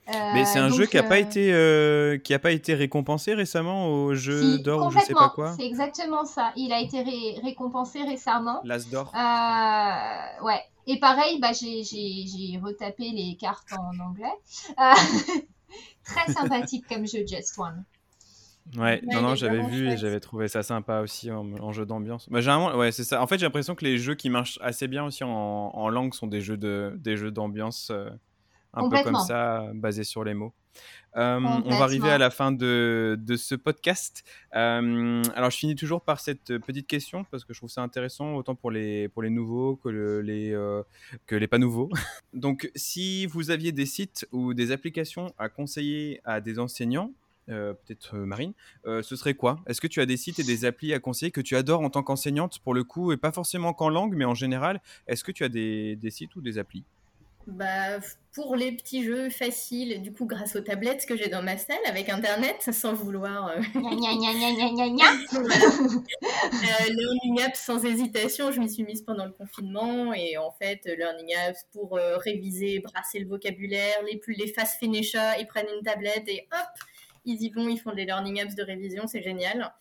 [0.07, 2.75] Mais c'est un Euh, jeu qui a pas euh, été euh, qui a pas été
[2.75, 5.55] récompensé récemment au jeu si, d'or ou je sais pas quoi.
[5.59, 6.53] C'est exactement ça.
[6.57, 8.61] Il a été ré- récompensé récemment.
[8.65, 9.11] L'as d'or.
[9.15, 10.61] Euh, ouais.
[10.87, 14.27] Et pareil, bah, j'ai, j'ai, j'ai retapé les cartes en anglais.
[16.05, 17.85] Très sympathique comme jeu, Just One.
[18.77, 21.85] Ouais, Ouais, non, non, j'avais vu et j'avais trouvé ça sympa aussi en, en jeu
[21.87, 22.29] d'ambiance.
[22.31, 23.23] Bah, généralement, ouais, c'est ça.
[23.23, 26.15] En fait, j'ai l'impression que les jeux qui marchent assez bien aussi en, en langue
[26.15, 28.09] sont des jeux de des jeux d'ambiance euh,
[28.77, 30.53] un peu comme ça, basés sur les mots.
[31.17, 34.25] Euh, on va arriver à la fin de, de ce podcast.
[34.57, 38.35] Euh, alors, je finis toujours par cette petite question parce que je trouve ça intéressant
[38.35, 40.83] autant pour les, pour les nouveaux que le- les, euh,
[41.27, 41.91] que les pas nouveaux.
[42.33, 47.13] Donc, si vous aviez des sites ou des applications à conseiller à des enseignants,
[47.47, 48.55] peut-être Marine,
[48.85, 49.61] ce serait quoi?
[49.67, 51.91] Est-ce que tu as des sites et des applis à conseiller que tu adores en
[51.91, 54.81] tant qu'enseignante pour le coup, et pas forcément qu'en langue, mais en général?
[55.07, 56.85] Est-ce que tu as des, des sites ou des applis?
[57.47, 57.99] Bah,
[58.33, 61.77] pour les petits jeux faciles, du coup, grâce aux tablettes que j'ai dans ma salle
[61.87, 63.49] avec Internet, sans vouloir.
[63.49, 65.05] euh, Gna, gna, gna, gna, gna, gna, gna.
[65.31, 65.55] Voilà.
[66.25, 70.81] Euh, Learning Apps sans hésitation, je m'y suis mise pendant le confinement et en fait
[70.87, 75.47] euh, Learning Apps pour euh, réviser, brasser le vocabulaire, les plus les fast finisher, ils
[75.47, 76.67] prennent une tablette et hop,
[77.27, 79.75] ils y vont, ils font des Learning Apps de révision, c'est génial.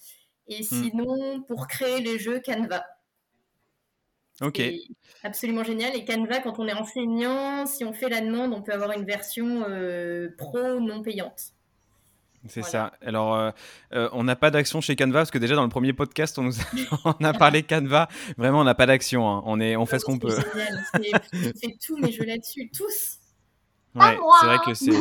[0.47, 2.85] Et sinon, pour créer les jeux, Canva.
[4.41, 4.61] Ok.
[5.23, 5.95] Absolument génial.
[5.95, 9.05] Et Canva, quand on est enseignant, si on fait la demande, on peut avoir une
[9.05, 11.53] version euh, pro non payante.
[12.49, 12.91] C'est ça.
[13.01, 13.51] Alors, euh,
[13.93, 16.43] euh, on n'a pas d'action chez Canva parce que déjà dans le premier podcast, on,
[16.43, 16.63] nous a,
[17.21, 18.09] on a parlé Canva.
[18.37, 19.29] Vraiment, on n'a pas d'action.
[19.29, 19.41] hein.
[19.45, 20.35] On, est, on fait ce qu'on peut.
[21.55, 23.19] C'est tous mes jeux là-dessus, tous.
[23.95, 24.91] Ouais, c'est vrai que c'est.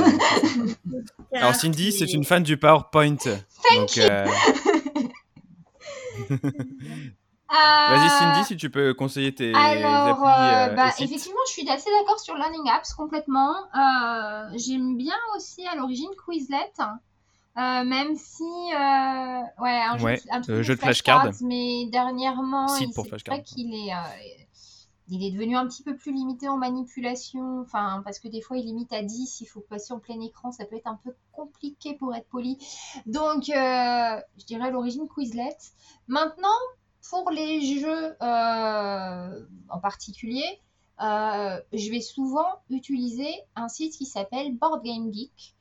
[1.35, 3.16] Alors, Cindy, c'est une fan du PowerPoint.
[3.74, 4.26] Donc, euh,
[7.53, 10.25] Vas-y, Cindy, si tu peux conseiller tes Alors, applis.
[10.25, 13.55] euh, euh, bah, et effectivement, je suis assez d'accord sur Learning Apps complètement.
[13.77, 20.23] Euh, J'aime bien aussi à l'origine Quizlet, euh, même si, euh, ouais, un jeu, Ouais,
[20.31, 21.29] un truc euh, de jeu de flashcards.
[21.43, 23.97] mais dernièrement, il- pour vrai qu'il est, euh,
[25.09, 28.57] il est devenu un petit peu plus limité en manipulation, enfin, parce que des fois,
[28.57, 31.15] il limite à 10, il faut passer en plein écran, ça peut être un peu
[31.33, 32.57] compliqué pour être poli.
[33.05, 35.57] Donc, euh, je dirais à l'origine Quizlet.
[36.09, 36.49] Maintenant,
[37.09, 40.61] pour les jeux euh, en particulier,
[41.03, 45.55] euh, je vais souvent utiliser un site qui s'appelle Board Game Geek.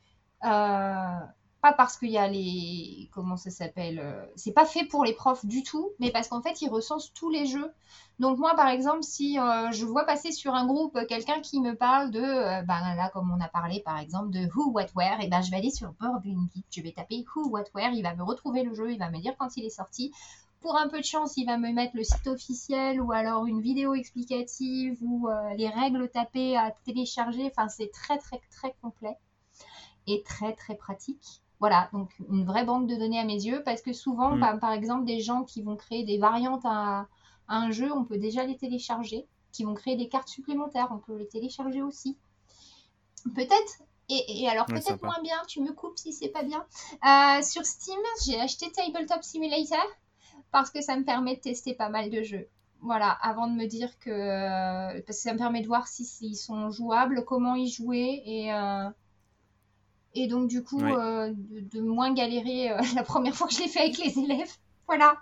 [0.44, 1.18] Euh,
[1.60, 3.08] pas parce qu'il y a les.
[3.12, 6.60] Comment ça s'appelle C'est pas fait pour les profs du tout, mais parce qu'en fait,
[6.60, 7.72] ils recensent tous les jeux.
[8.18, 12.10] Donc, moi, par exemple, si je vois passer sur un groupe quelqu'un qui me parle
[12.10, 12.20] de.
[12.20, 15.52] ben là, comme on a parlé, par exemple, de Who, What, Where, et ben je
[15.52, 16.64] vais aller sur Board Game Geek.
[16.68, 17.92] Je vais taper Who, What, Where.
[17.92, 20.12] Il va me retrouver le jeu, il va me dire quand il est sorti.
[20.62, 23.60] Pour un peu de chance, il va me mettre le site officiel ou alors une
[23.60, 27.46] vidéo explicative ou euh, les règles tapées à télécharger.
[27.46, 29.16] Enfin, c'est très, très, très complet
[30.06, 31.42] et très, très pratique.
[31.60, 34.40] Voilà, donc une vraie banque de données à mes yeux parce que souvent, Mm.
[34.40, 37.06] par, par exemple, des gens qui vont créer des variantes à,
[37.48, 39.26] à un jeu, on peut déjà les télécharger.
[39.52, 42.16] Qui vont créer des cartes supplémentaires, on peut les télécharger aussi.
[43.34, 46.64] Peut-être et, et alors Ouais, peut-être moins bien, tu me coupes si c'est pas bien.
[47.06, 49.84] Euh, sur Steam, j'ai acheté Tabletop Simulator
[50.52, 52.48] parce que ça me permet de tester pas mal de jeux.
[52.80, 54.10] voilà, avant de me dire que.
[54.10, 58.22] euh, parce que ça me permet de voir si s'ils sont jouables, comment ils jouaient
[58.26, 58.52] et.
[58.52, 58.88] euh,
[60.14, 60.92] et donc, du coup, Ouais.
[60.92, 64.18] euh, de, de moins galérer euh, la première fois que je l'ai fait avec les
[64.18, 64.52] élèves.
[64.86, 65.18] Voilà.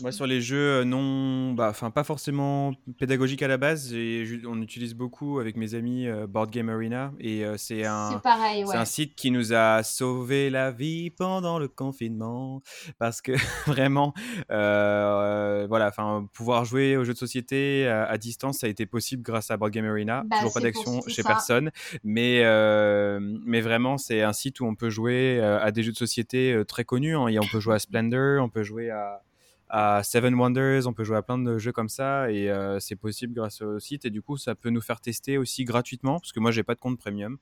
[0.00, 4.24] Moi, sur les jeux euh, non, bah, enfin pas forcément pédagogiques à la base, et
[4.46, 8.22] on utilise beaucoup avec mes amis euh, Board Game Arena, et euh, c'est un, C'est
[8.22, 8.76] pareil, c'est ouais.
[8.76, 12.62] un site qui nous a sauvé la vie pendant le confinement,
[12.98, 13.32] parce que
[13.66, 14.12] vraiment,
[14.50, 19.22] euh, voilà, enfin pouvoir jouer aux jeux de société à distance, ça a été possible
[19.22, 20.22] grâce à Board Game Arena.
[20.26, 21.28] Bah, Toujours pas d'action chez ça.
[21.28, 21.70] personne,
[22.04, 25.96] mais euh, mais vraiment c'est un site où on peut jouer à des jeux de
[25.96, 27.16] société très connus.
[27.16, 27.28] hein.
[27.28, 29.20] Et on peut jouer à Splendor, on peut jouer à
[29.70, 32.96] à Seven Wonders, on peut jouer à plein de jeux comme ça et euh, c'est
[32.96, 36.32] possible grâce au site et du coup ça peut nous faire tester aussi gratuitement parce
[36.32, 37.36] que moi j'ai pas de compte premium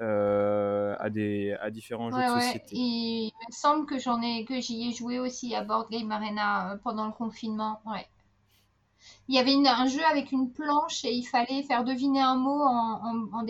[0.00, 2.40] euh, à des à différents jeux de ouais.
[2.40, 2.76] société.
[2.76, 6.72] Il me semble que j'en ai que j'y ai joué aussi à Board Game Arena
[6.72, 7.80] euh, pendant le confinement.
[7.86, 8.06] Ouais.
[9.28, 12.34] Il y avait une- un jeu avec une planche et il fallait faire deviner un
[12.36, 13.46] mot en, en, en,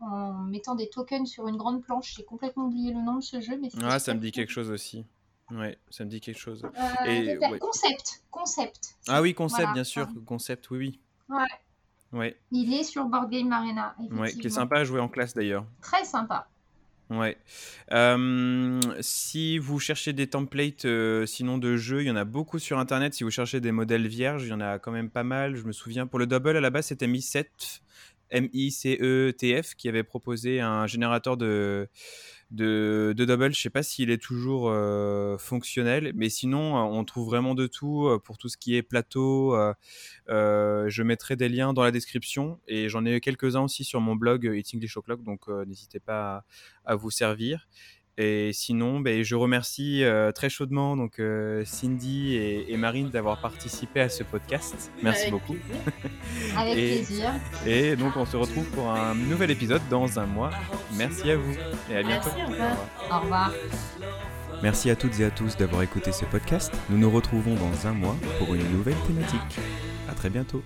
[0.00, 2.14] en, mettant des tokens sur une grande planche.
[2.16, 4.70] J'ai complètement oublié le nom de ce jeu, mais Ah ça me dit quelque chose
[4.70, 5.04] aussi.
[5.50, 6.62] Ouais, ça me dit quelque chose.
[6.64, 7.58] Euh, Et, c'était ouais.
[7.58, 8.96] Concept, concept.
[9.08, 9.74] Ah oui, concept Voilà.
[9.74, 11.00] bien sûr, concept, oui oui.
[11.30, 11.46] Ouais.
[12.10, 15.34] Ouais, Il est sur Board Game Arena, ouais, qui est sympa à jouer en classe
[15.34, 15.66] d'ailleurs.
[15.82, 16.48] Très sympa.
[17.10, 17.36] Ouais.
[17.92, 22.58] Euh, si vous cherchez des templates, euh, sinon de jeux, il y en a beaucoup
[22.58, 23.14] sur Internet.
[23.14, 25.56] Si vous cherchez des modèles vierges, il y en a quand même pas mal.
[25.56, 27.46] Je me souviens, pour le double, à la base, c'était Mi7,
[28.30, 31.88] M-I-C-E-T-F, qui avait proposé un générateur de,
[32.50, 33.54] de, double.
[33.54, 37.66] Je sais pas s'il est toujours euh, fonctionnel, mais sinon, euh, on trouve vraiment de
[37.66, 39.56] tout euh, pour tout ce qui est plateau.
[40.28, 44.50] je mettrai des liens dans la description et j'en ai quelques-uns aussi sur mon blog
[44.54, 46.44] It's English O'Clock, donc n'hésitez pas
[46.84, 47.68] à vous servir.
[48.20, 53.40] Et sinon, ben, je remercie euh, très chaudement donc euh, Cindy et, et Marine d'avoir
[53.40, 54.90] participé à ce podcast.
[55.04, 55.56] Merci Avec beaucoup.
[56.56, 57.30] Avec Et- plaisir.
[57.64, 60.50] Et donc on se retrouve pour un nouvel épisode dans un mois.
[60.96, 61.54] Merci à vous
[61.92, 62.28] et à bientôt.
[62.36, 62.76] Merci, au revoir.
[63.12, 63.52] Au revoir.
[64.64, 66.72] Merci à toutes et à tous d'avoir écouté ce podcast.
[66.90, 69.60] Nous nous retrouvons dans un mois pour une nouvelle thématique.
[70.10, 70.64] À très bientôt.